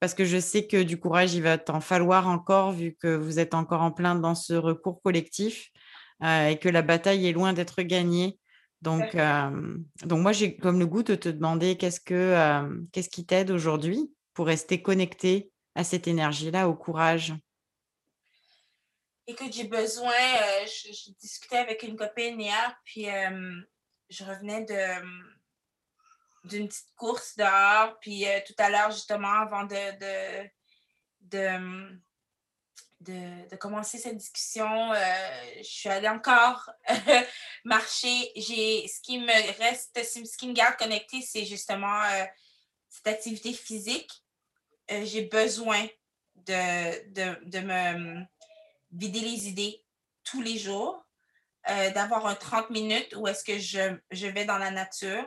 [0.00, 3.38] parce que je sais que du courage, il va t'en falloir encore vu que vous
[3.38, 5.70] êtes encore en plein dans ce recours collectif
[6.24, 8.40] et que la bataille est loin d'être gagnée.
[8.82, 9.16] Donc,
[10.04, 14.10] donc moi, j'ai comme le goût de te demander qu'est-ce, que, qu'est-ce qui t'aide aujourd'hui
[14.34, 17.34] pour rester connecté à cette énergie-là, au courage?
[19.30, 23.60] Écoute, j'ai besoin, euh, je, discutais avec une copine hier, puis euh,
[24.08, 25.06] je revenais de
[26.44, 30.48] d'une petite course dehors, puis euh, tout à l'heure, justement, avant de,
[31.20, 31.70] de,
[33.02, 34.94] de, commencer cette discussion,
[35.58, 36.70] je suis allée encore
[37.66, 38.32] marcher.
[38.34, 42.00] J'ai, ce qui me reste, ce qui me garde connectée, c'est justement
[42.88, 44.10] cette activité physique.
[44.88, 45.86] j'ai besoin
[46.34, 48.26] de, de me
[48.92, 49.84] vider les idées
[50.24, 51.06] tous les jours,
[51.68, 55.24] euh, d'avoir un 30 minutes où est-ce que je, je, vais dans la nature,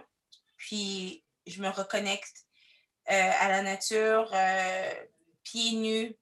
[0.58, 2.46] puis je me reconnecte
[3.12, 4.94] euh, à la nature, euh,
[5.44, 6.16] pieds nus,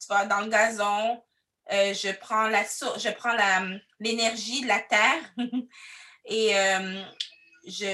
[0.00, 1.22] tu vois, dans le gazon.
[1.70, 3.36] je prends la je prends
[3.98, 5.34] l'énergie de la terre
[6.26, 6.52] et
[7.66, 7.88] je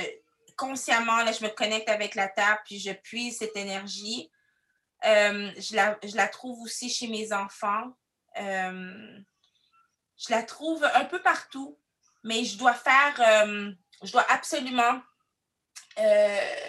[0.56, 4.30] consciemment là, je me connecte avec la terre puis je puise cette énergie.
[5.02, 7.92] je, la, je la trouve aussi chez mes enfants.
[8.38, 9.18] Euh,
[10.18, 11.78] je la trouve un peu partout,
[12.22, 13.72] mais je dois faire, euh,
[14.02, 15.00] je dois absolument
[15.98, 16.68] euh,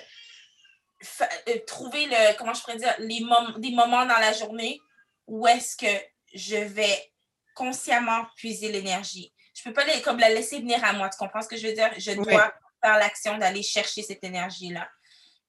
[1.67, 3.23] trouver le, comment je pourrais dire, les
[3.57, 4.79] des moments dans la journée
[5.27, 6.03] où est-ce que
[6.33, 7.11] je vais
[7.53, 9.33] consciemment puiser l'énergie.
[9.53, 11.09] Je ne peux pas comme la laisser venir à moi.
[11.09, 11.91] Tu comprends ce que je veux dire?
[11.97, 14.89] Je dois faire l'action d'aller chercher cette énergie-là.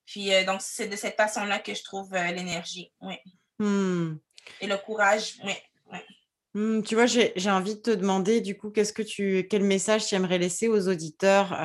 [0.04, 2.92] Puis donc, c'est de cette façon-là que je trouve l'énergie.
[3.00, 3.16] Oui.
[3.58, 4.16] Hmm.
[4.60, 5.54] Et le courage, oui.
[6.54, 10.06] Mmh, tu vois, j'ai envie de te demander, du coup, qu'est-ce que tu, quel message
[10.06, 11.58] tu aimerais laisser aux auditeurs,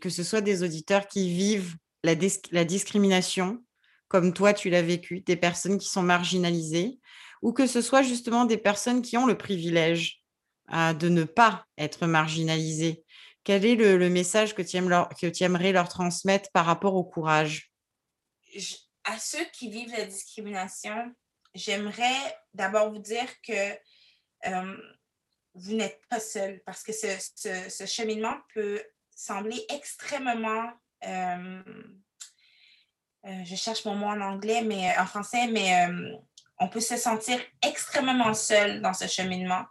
[0.00, 2.14] que ce soit des auditeurs qui vivent la,
[2.64, 3.64] discrimination,
[4.08, 6.98] comme toi, tu l'as vécu, des personnes qui sont marginalisées,
[7.40, 10.22] ou que ce soit justement des personnes qui ont le privilège
[10.70, 13.02] de ne pas être marginalisées?
[13.44, 14.76] Quel est le, message que tu
[15.44, 17.72] aimerais leur transmettre par rapport au courage?
[19.04, 21.14] À ceux qui vivent la discrimination,
[21.54, 23.72] j'aimerais d'abord vous dire que
[24.46, 24.76] euh,
[25.54, 28.82] vous n'êtes pas seul parce que ce, cheminement peut
[29.14, 30.70] sembler extrêmement,
[31.06, 31.62] euh,
[33.26, 35.86] euh, je cherche mon mot en anglais, mais en français, mais
[36.58, 39.64] on peut se sentir extrêmement seul dans ce cheminement.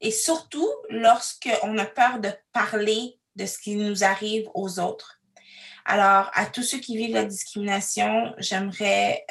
[0.00, 5.20] Et surtout lorsqu'on a peur de parler de ce qui nous arrive aux autres.
[5.84, 9.26] Alors, à tous ceux qui vivent la discrimination, j'aimerais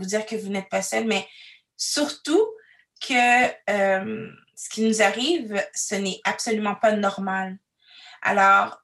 [0.00, 1.26] vous dire que vous n'êtes pas seul, mais
[1.76, 2.44] surtout
[3.00, 7.58] que euh, ce qui nous arrive, ce n'est absolument pas normal.
[8.22, 8.82] Alors,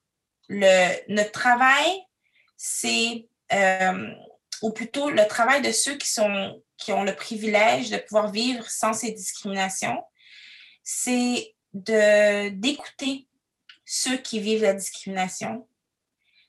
[0.48, 2.02] le, notre travail,
[2.56, 4.10] c'est, euh,
[4.62, 8.68] ou plutôt le travail de ceux qui, sont, qui ont le privilège de pouvoir vivre
[8.68, 10.02] sans ces discriminations,
[10.82, 13.26] c'est de, d'écouter
[13.84, 15.66] ceux qui vivent la discrimination,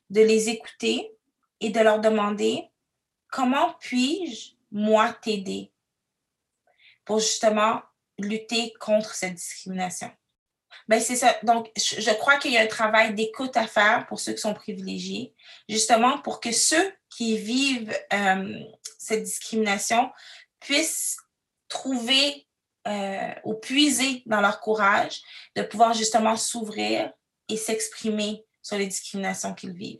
[0.09, 1.11] de les écouter
[1.59, 2.69] et de leur demander
[3.29, 5.71] comment puis-je, moi, t'aider?
[7.07, 7.81] pour justement
[8.19, 10.11] lutter contre cette discrimination.
[10.87, 11.35] Ben, c'est ça.
[11.43, 14.53] Donc, je crois qu'il y a un travail d'écoute à faire pour ceux qui sont
[14.53, 15.33] privilégiés,
[15.67, 18.59] justement pour que ceux qui vivent euh,
[18.99, 20.11] cette discrimination
[20.59, 21.17] puissent
[21.69, 22.47] trouver
[22.87, 25.21] euh, ou puiser dans leur courage
[25.55, 27.11] de pouvoir justement s'ouvrir
[27.49, 29.99] et s'exprimer sur les discriminations qu'ils vivent.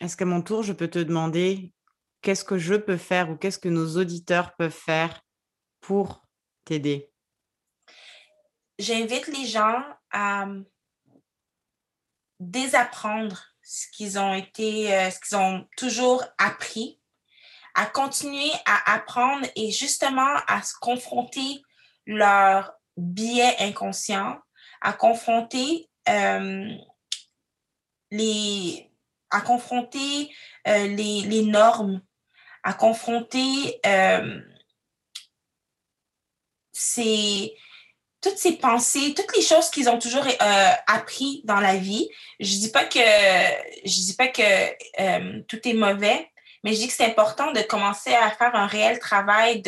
[0.00, 1.72] Est-ce qu'à mon tour, je peux te demander
[2.26, 5.22] qu'est-ce que je peux faire ou qu'est-ce que nos auditeurs peuvent faire
[5.80, 6.26] pour
[6.64, 7.12] t'aider?
[8.80, 10.48] J'invite les gens à
[12.40, 17.00] désapprendre ce qu'ils ont été, euh, ce qu'ils ont toujours appris,
[17.76, 21.62] à continuer à apprendre et justement à se confronter
[22.06, 24.40] leurs biais inconscients,
[24.80, 26.74] à confronter euh,
[28.10, 28.90] les,
[29.30, 30.34] à confronter
[30.66, 32.00] euh, les, normes,
[32.66, 33.80] à confronter
[36.76, 37.54] c'est
[38.20, 42.08] toutes ces pensées, toutes les choses qu'ils ont toujours euh, appris dans la vie.
[42.38, 44.40] Je dis dis pas que
[45.00, 46.30] euh, tout est mauvais,
[46.62, 49.62] mais je dis que c'est important de commencer à faire un réel travail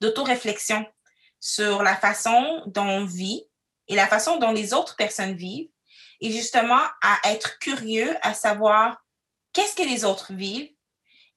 [0.00, 0.86] d'auto-réflexion
[1.40, 3.44] sur la façon dont on vit
[3.88, 5.68] et la façon dont les autres personnes vivent
[6.20, 9.02] et justement à être curieux à savoir
[9.52, 10.70] qu'est-ce que les autres vivent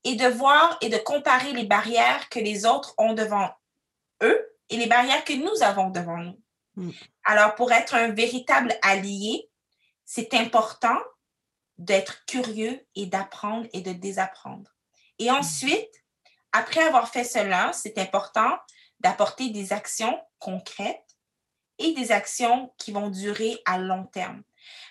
[0.04, 3.50] et de voir et de comparer les barrières que les autres ont devant
[4.22, 6.40] eux et les barrières que nous avons devant nous.
[6.76, 6.92] Mm.
[7.26, 9.50] Alors, pour être un véritable allié,
[10.06, 10.98] c'est important
[11.78, 14.72] d'être curieux et d'apprendre et de désapprendre.
[15.20, 15.36] Et mm.
[15.36, 16.04] ensuite,
[16.52, 18.58] après avoir fait cela, c'est important
[19.00, 21.18] d'apporter des actions concrètes
[21.80, 24.44] et des actions qui vont durer à long terme.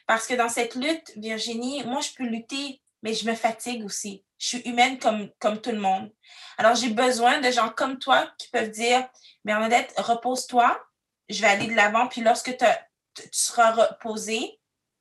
[0.06, 4.24] Parce que dans cette lutte, Virginie, moi, je peux lutter, mais je me fatigue aussi.
[4.38, 6.12] Je suis humaine comme, comme tout le monde.
[6.58, 9.08] Alors, j'ai besoin de gens comme toi qui peuvent dire,
[9.44, 10.80] Bernadette, repose-toi,
[11.28, 14.60] je vais aller de l'avant, puis lorsque tu seras reposée,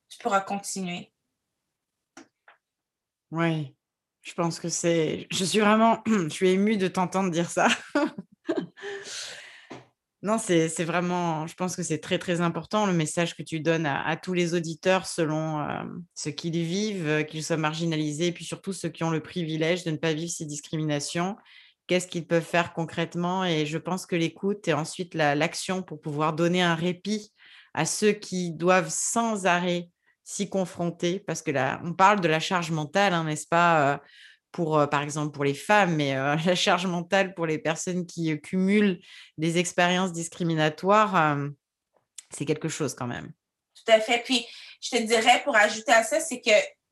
[0.09, 1.11] tu pourras continuer.
[3.31, 3.75] Oui,
[4.21, 5.27] je pense que c'est.
[5.31, 6.03] Je suis vraiment.
[6.05, 7.67] Je suis émue de t'entendre dire ça.
[10.23, 11.47] non, c'est vraiment.
[11.47, 14.53] Je pense que c'est très, très important le message que tu donnes à, tous les
[14.53, 19.03] auditeurs selon euh, ce qu'ils vivent, euh, qu'ils soient marginalisés, et puis surtout ceux qui
[19.03, 21.37] ont le privilège de ne pas vivre ces discriminations.
[21.87, 23.43] Qu'est-ce qu'ils peuvent faire concrètement?
[23.43, 27.33] Et je pense que l'écoute et ensuite l'action pour pouvoir donner un répit
[27.73, 29.89] à ceux qui doivent sans arrêt
[30.23, 33.97] s'y confronter, parce que là, on parle de la charge mentale, hein, n'est-ce pas, euh,
[34.51, 38.05] pour, euh, par exemple, pour les femmes, mais euh, la charge mentale pour les personnes
[38.05, 39.01] qui cumulent
[39.37, 41.37] des expériences discriminatoires,
[42.29, 43.31] c'est quelque chose quand même.
[43.75, 44.21] Tout à fait.
[44.23, 44.45] Puis,
[44.81, 46.51] je te dirais, pour ajouter à ça, c'est que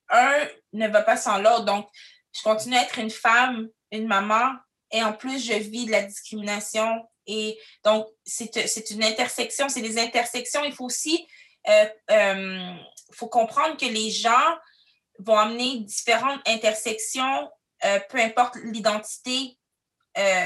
[0.09, 1.65] un ne va pas sans l'autre.
[1.65, 1.87] Donc,
[2.35, 4.53] je continue à être une femme, une maman,
[4.91, 7.07] et en plus, je vis de la discrimination.
[7.27, 10.63] Et donc, c'est une intersection, c'est des intersections.
[10.63, 11.27] Il faut aussi
[11.67, 14.57] il faut comprendre que les gens
[15.19, 17.49] vont amener différentes intersections,
[17.85, 19.57] euh, peu importe l'identité,
[20.17, 20.45] euh,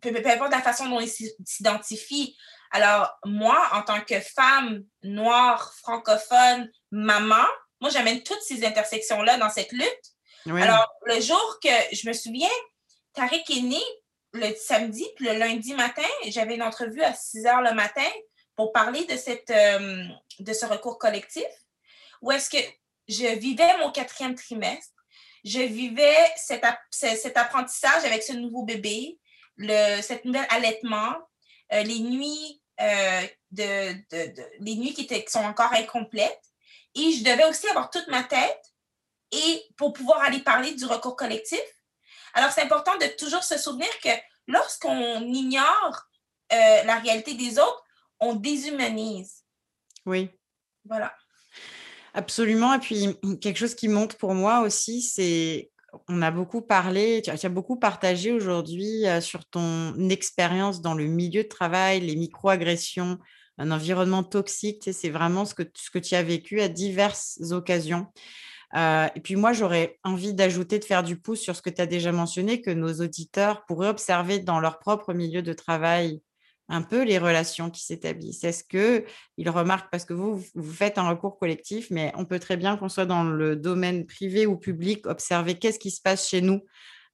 [0.00, 1.10] peu, importe la façon dont ils
[1.44, 2.36] s'identifient.
[2.70, 7.44] Alors, moi, en tant que femme noire, francophone, maman,
[7.80, 10.16] moi, j'amène toutes ces intersections-là dans cette lutte.
[10.48, 12.48] Alors, le jour que je me souviens,
[13.14, 13.82] Tariq est né
[14.32, 18.08] le samedi, puis le lundi matin, j'avais une entrevue à 6 heures le matin
[18.54, 20.04] pour parler de, cette, euh,
[20.38, 21.44] de ce recours collectif,
[22.22, 22.58] où est-ce que
[23.08, 24.94] je vivais mon quatrième trimestre,
[25.44, 29.18] je vivais cet, cet apprentissage avec ce nouveau bébé,
[29.56, 31.14] le, cet nouvel allaitement,
[31.72, 36.42] euh, les nuits euh, de, de, les nuits qui, étaient, qui sont encore incomplètes.
[36.94, 38.62] Et je devais aussi avoir toute ma tête
[39.30, 41.60] et pour pouvoir aller parler du recours collectif.
[42.34, 44.10] Alors, c'est important de toujours se souvenir que
[44.46, 46.06] lorsqu'on ignore
[46.50, 47.84] la réalité des autres,
[48.20, 49.44] on déshumanise.
[50.04, 50.30] Oui.
[50.84, 51.14] Voilà.
[52.16, 52.72] Absolument.
[52.72, 53.08] Et puis,
[53.42, 55.70] quelque chose qui monte pour moi aussi, c'est
[56.08, 61.04] on a beaucoup parlé, tu as, beaucoup partagé aujourd'hui euh, sur ton expérience dans le
[61.04, 63.18] milieu de travail, les microagressions,
[63.58, 64.88] un environnement toxique.
[64.92, 68.06] c'est vraiment ce que, ce que tu as vécu à diverses occasions.
[68.76, 71.82] Euh, et puis moi, j'aurais envie d'ajouter, de faire du pouce sur ce que tu
[71.82, 76.22] as déjà mentionné, que nos auditeurs pourraient observer dans leur propre milieu de travail
[76.68, 78.44] un peu les relations qui s'établissent.
[78.44, 82.56] Est-ce qu'ils remarquent, parce que vous, vous faites un recours collectif, mais on peut très
[82.56, 86.40] bien qu'on soit dans le domaine privé ou public, observer qu'est-ce qui se passe chez
[86.40, 86.62] nous.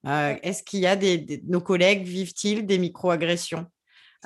[0.07, 3.67] Euh, est-ce qu'il y a des, nos collègues vivent-ils des microagressions?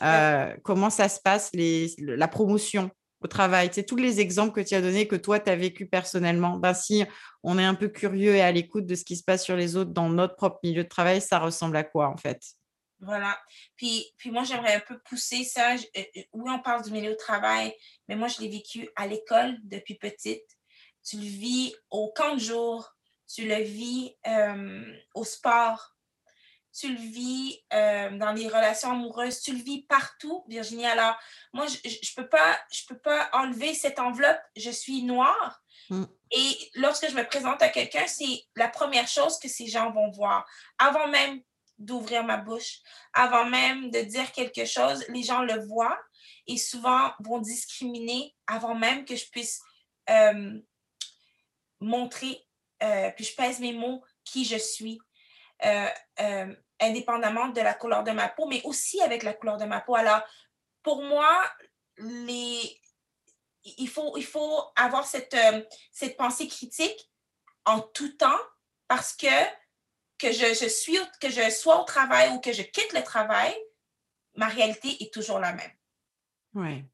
[0.02, 3.70] Euh, Comment ça se passe, les, la promotion au travail?
[3.72, 6.56] C'est tous les exemples que tu as donnés, que toi, tu as vécu personnellement.
[6.58, 7.04] Ben, si
[7.42, 9.76] on est un peu curieux et à l'écoute de ce qui se passe sur les
[9.76, 12.40] autres dans notre propre milieu de travail, ça ressemble à quoi en fait?
[13.00, 13.38] Voilà.
[13.76, 15.74] Puis, puis moi, j'aimerais un peu pousser ça.
[15.74, 17.74] Euh, euh, oui, on parle du milieu de travail,
[18.08, 20.44] mais moi, je l'ai vécu à l'école depuis petite.
[21.04, 22.90] Tu le vis au camp de jour,
[23.32, 24.84] tu le vis euh,
[25.14, 25.94] au sport,
[26.72, 30.84] tu le vis dans les relations amoureuses, tu le vis partout, Virginie.
[30.84, 31.16] Alors,
[31.54, 34.40] moi, je ne peux, pas, je peux pas enlever cette enveloppe.
[34.56, 35.62] Je suis noire.
[35.88, 36.04] Mm.
[36.32, 40.10] Et lorsque je me présente à quelqu'un, c'est la première chose que ces gens vont
[40.10, 40.46] voir.
[40.78, 41.40] Avant même
[41.78, 42.78] d'ouvrir ma bouche.
[43.12, 45.98] Avant même de dire quelque chose, les gens le voient
[46.46, 49.60] et souvent vont discriminer avant même que je puisse
[50.10, 50.58] euh,
[51.80, 52.46] montrer,
[52.82, 54.98] euh, puis je pèse mes mots, qui je suis,
[55.64, 59.80] euh, indépendamment de la couleur de ma peau, mais aussi avec la couleur de ma
[59.80, 59.94] peau.
[59.94, 60.22] Alors,
[60.82, 61.44] pour moi,
[61.98, 67.10] il, faut, avoir cette pensée critique
[67.64, 68.38] en tout temps
[68.88, 69.26] parce que
[70.18, 73.54] que je, suis, que je sois au travail ou que je quitte le travail,
[74.34, 75.70] ma réalité est toujours la même.
[76.54, 76.84] Oui.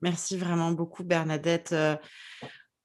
[0.00, 1.72] Merci vraiment beaucoup, Bernadette.
[1.72, 1.96] Euh,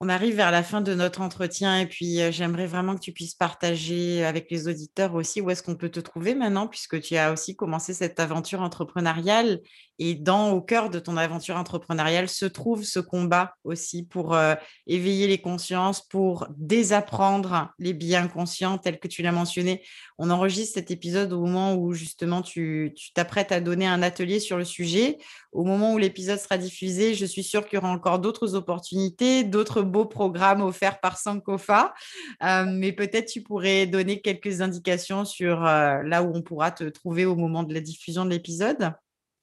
[0.00, 3.12] on arrive vers la fin de notre entretien et puis euh, j'aimerais vraiment que tu
[3.12, 7.16] puisses partager avec les auditeurs aussi où est-ce qu'on peut te trouver maintenant, puisque tu
[7.16, 9.60] as aussi commencé cette aventure entrepreneuriale
[9.98, 14.54] Et dans au cœur de ton aventure entrepreneuriale se trouve ce combat aussi pour euh,
[14.86, 19.82] éveiller les consciences, pour désapprendre les biais inconscients tels que tu l'as mentionné.
[20.18, 24.58] On enregistre cet épisode au moment où justement tu t'apprêtes à donner un atelier sur
[24.58, 25.18] le sujet.
[25.52, 29.44] Au moment où l'épisode sera diffusé, je suis sûre qu'il y aura encore d'autres opportunités,
[29.44, 31.94] d'autres beaux programmes offerts par Sankofa.
[32.42, 36.84] Euh, mais peut-être tu pourrais donner quelques indications sur euh, là où on pourra te
[36.84, 38.92] trouver au moment de la diffusion de l'épisode.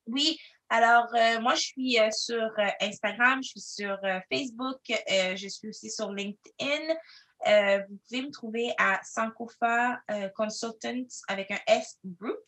[0.08, 0.38] Oui,
[0.70, 3.98] alors euh, moi, je suis euh, sur euh, Instagram, je suis sur
[4.32, 6.96] Facebook, je suis aussi sur LinkedIn.
[7.88, 10.02] vous pouvez me trouver à Sankofa
[10.36, 12.40] Consultants avec un S Group,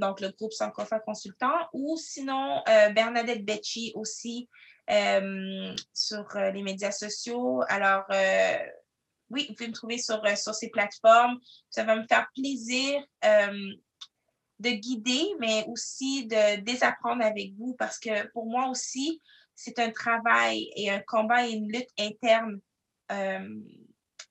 [0.00, 2.62] donc le groupe Sankofa Consultant, ou sinon
[2.94, 4.48] Bernadette Becci aussi
[5.92, 7.62] sur les médias sociaux.
[7.68, 8.04] Alors,
[9.30, 11.38] oui, vous pouvez me trouver sur ces plateformes.
[11.70, 13.02] Ça va me faire plaisir
[14.62, 19.20] de guider, mais aussi de désapprendre avec vous parce que pour moi aussi,
[19.54, 22.60] c'est un travail et un combat et une lutte interne
[23.10, 23.60] euh,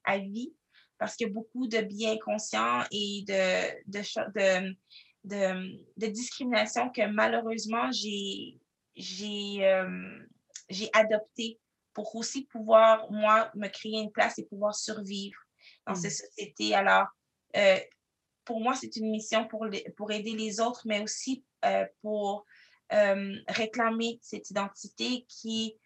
[0.03, 0.53] à vie
[0.97, 4.75] parce qu'il y a beaucoup de biens conscients et de, de,
[5.23, 8.59] de, de, discrimination que malheureusement j'ai
[8.95, 10.19] j'ai euh,
[10.69, 11.59] j'ai adopté
[11.93, 15.39] pour aussi pouvoir, moi, me créer une place et pouvoir survivre
[15.85, 15.97] dans mmh.
[15.97, 16.73] cette société.
[16.73, 17.07] Alors,
[17.55, 17.77] euh,
[18.45, 19.67] pour moi, c'est une mission pour,
[19.97, 22.45] pour aider les autres, mais aussi euh, pour
[22.93, 25.77] euh, réclamer cette identité qui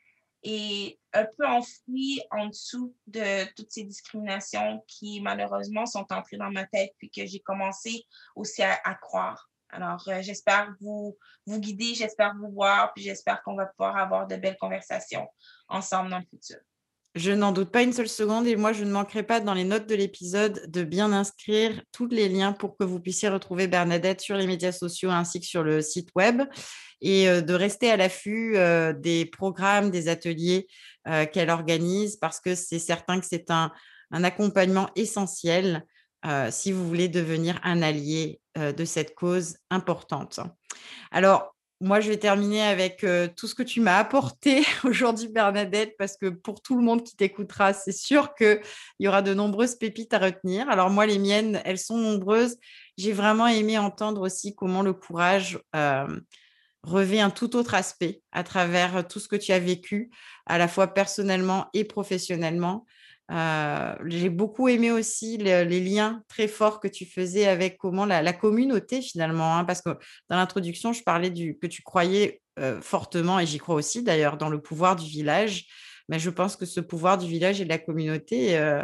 [0.43, 6.51] est un peu enfouie en dessous de toutes ces discriminations qui, malheureusement, sont entrées dans
[6.51, 9.49] ma tête, puis que j'ai commencé aussi à, croire.
[9.69, 14.27] Alors, euh, j'espère vous, vous guider, j'espère vous voir, puis j'espère qu'on va pouvoir avoir
[14.27, 15.27] de belles conversations
[15.67, 16.59] ensemble dans le futur.
[17.15, 19.63] Je n'en doute pas une seule seconde et moi, je ne manquerai pas dans les
[19.63, 24.19] notes de l'épisode de bien inscrire tous les liens pour que vous puissiez retrouver Bernadette
[24.19, 26.41] sur les médias sociaux ainsi que sur le site web
[26.99, 30.67] et euh, de rester à l'affût euh, des programmes, des ateliers
[31.07, 33.71] euh, qu'elle organise parce que c'est certain que c'est un,
[34.11, 35.85] accompagnement essentiel
[36.49, 40.39] si vous voulez devenir un allié de cette cause importante.
[41.11, 43.05] Alors, moi, je vais terminer avec
[43.35, 47.15] tout ce que tu m'as apporté aujourd'hui, Bernadette, parce que pour tout le monde qui
[47.15, 48.61] t'écoutera, c'est sûr qu'il
[48.99, 50.69] y aura de nombreuses pépites à retenir.
[50.69, 52.57] Alors moi, les miennes, elles sont nombreuses.
[52.97, 55.59] J'ai vraiment aimé entendre aussi comment le courage
[56.85, 60.11] revêt un tout autre aspect à travers tout ce que tu as vécu,
[60.45, 62.85] à la fois personnellement et professionnellement.
[63.31, 68.33] Euh, j'ai beaucoup aimé aussi les liens très forts que tu faisais avec comment la,
[68.33, 69.89] communauté finalement, hein, parce que
[70.29, 74.37] dans l'introduction, je parlais du que tu croyais euh, fortement, et j'y crois aussi d'ailleurs,
[74.37, 75.65] dans le pouvoir du village.
[76.07, 78.83] Mais je pense que ce pouvoir du village et de la communauté, euh,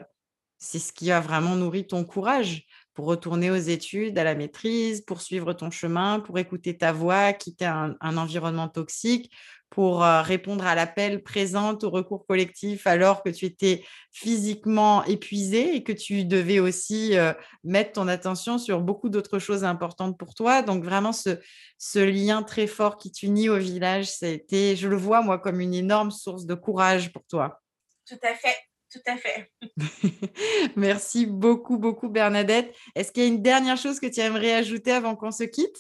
[0.57, 2.63] c'est ce qui a vraiment nourri ton courage
[2.93, 7.31] pour retourner aux études, à la maîtrise, pour suivre ton chemin, pour écouter ta voix,
[7.31, 9.31] quitter un environnement toxique,
[9.71, 15.75] pour euh, répondre à l'appel présente au recours collectif alors que tu étais physiquement épuisé
[15.75, 17.31] et que tu devais aussi euh,
[17.63, 20.61] mettre ton attention sur beaucoup d'autres choses importantes pour toi.
[20.61, 21.39] Donc vraiment ce,
[21.77, 25.73] ce lien très fort qui t'unit au village, c'était, je le vois moi comme une
[25.73, 27.61] énorme source de courage pour toi.
[28.05, 28.57] Tout à fait.
[28.91, 29.49] Tout à fait.
[30.75, 32.75] Merci beaucoup, beaucoup, Bernadette.
[32.93, 35.77] Est-ce qu'il y a une dernière chose que tu aimerais ajouter avant qu'on se quitte?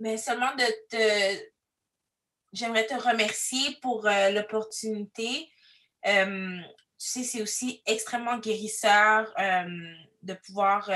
[0.00, 1.40] Mais seulement de te,
[2.52, 5.50] j'aimerais te remercier pour euh, l'opportunité.
[6.06, 6.58] Euh,
[6.98, 10.90] tu sais, c'est aussi extrêmement guérisseur euh, de pouvoir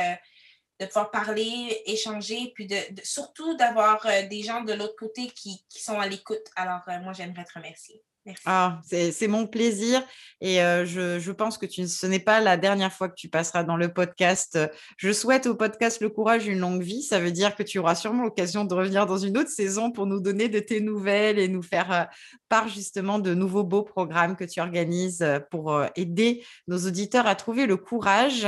[0.81, 2.69] de pouvoir parler, échanger, puis
[3.05, 6.51] surtout d'avoir des gens de l'autre côté qui, qui, sont à l'écoute.
[6.57, 8.03] Alors, moi, j'aimerais te remercier.
[8.45, 10.01] Ah, c'est mon plaisir
[10.41, 13.93] et je, pense que ce n'est pas la dernière fois que tu passeras dans le
[13.93, 14.59] podcast.
[14.97, 17.03] Je souhaite au podcast Le Courage une longue vie.
[17.03, 20.07] Ça veut dire que tu auras sûrement l'occasion de revenir dans une autre saison pour
[20.07, 22.09] nous donner de tes nouvelles et nous faire
[22.49, 27.67] part justement de nouveaux beaux programmes que tu organises pour aider nos auditeurs à trouver
[27.67, 28.47] le courage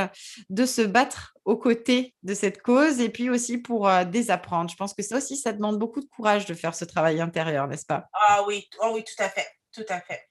[0.51, 4.71] de se battre aux côtés de cette cause et puis aussi pour désapprendre.
[4.71, 7.69] Je pense que ça aussi, ça demande beaucoup de courage de faire ce travail intérieur,
[7.69, 8.07] n'est-ce pas?
[8.13, 9.47] Ah oui, oh oui, tout à fait.
[9.73, 10.29] Tout à fait.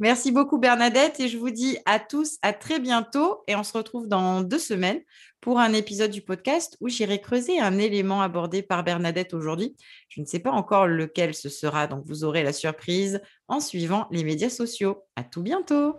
[0.00, 3.76] Merci beaucoup Bernadette et je vous dis à tous à très bientôt et on se
[3.76, 5.00] retrouve dans deux semaines
[5.40, 9.76] pour un épisode du podcast où j'irai creuser un élément abordé par Bernadette aujourd'hui.
[10.08, 14.06] Je ne sais pas encore lequel ce sera, donc vous aurez la surprise en suivant
[14.12, 15.02] les médias sociaux.
[15.16, 15.96] À tout bientôt.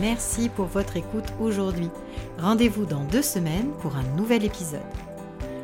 [0.00, 1.90] Merci pour votre écoute aujourd'hui.
[2.38, 4.80] Rendez-vous dans deux semaines pour un nouvel épisode.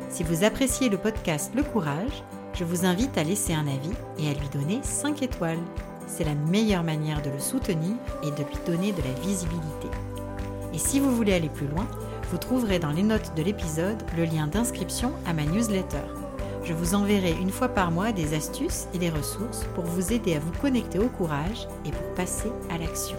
[0.09, 2.23] Si vous appréciez le podcast Le Courage,
[2.53, 5.57] je vous invite à laisser un avis et à lui donner 5 étoiles.
[6.05, 9.87] C'est la meilleure manière de le soutenir et de lui donner de la visibilité.
[10.71, 11.87] Et si vous voulez aller plus loin,
[12.29, 16.03] Vous trouverez dans les notes de l'épisode le lien d'inscription à ma newsletter.
[16.65, 20.35] Je vous enverrai une fois par mois des astuces et des ressources pour vous aider
[20.35, 23.15] à vous connecter au courage et pour passer à l'action.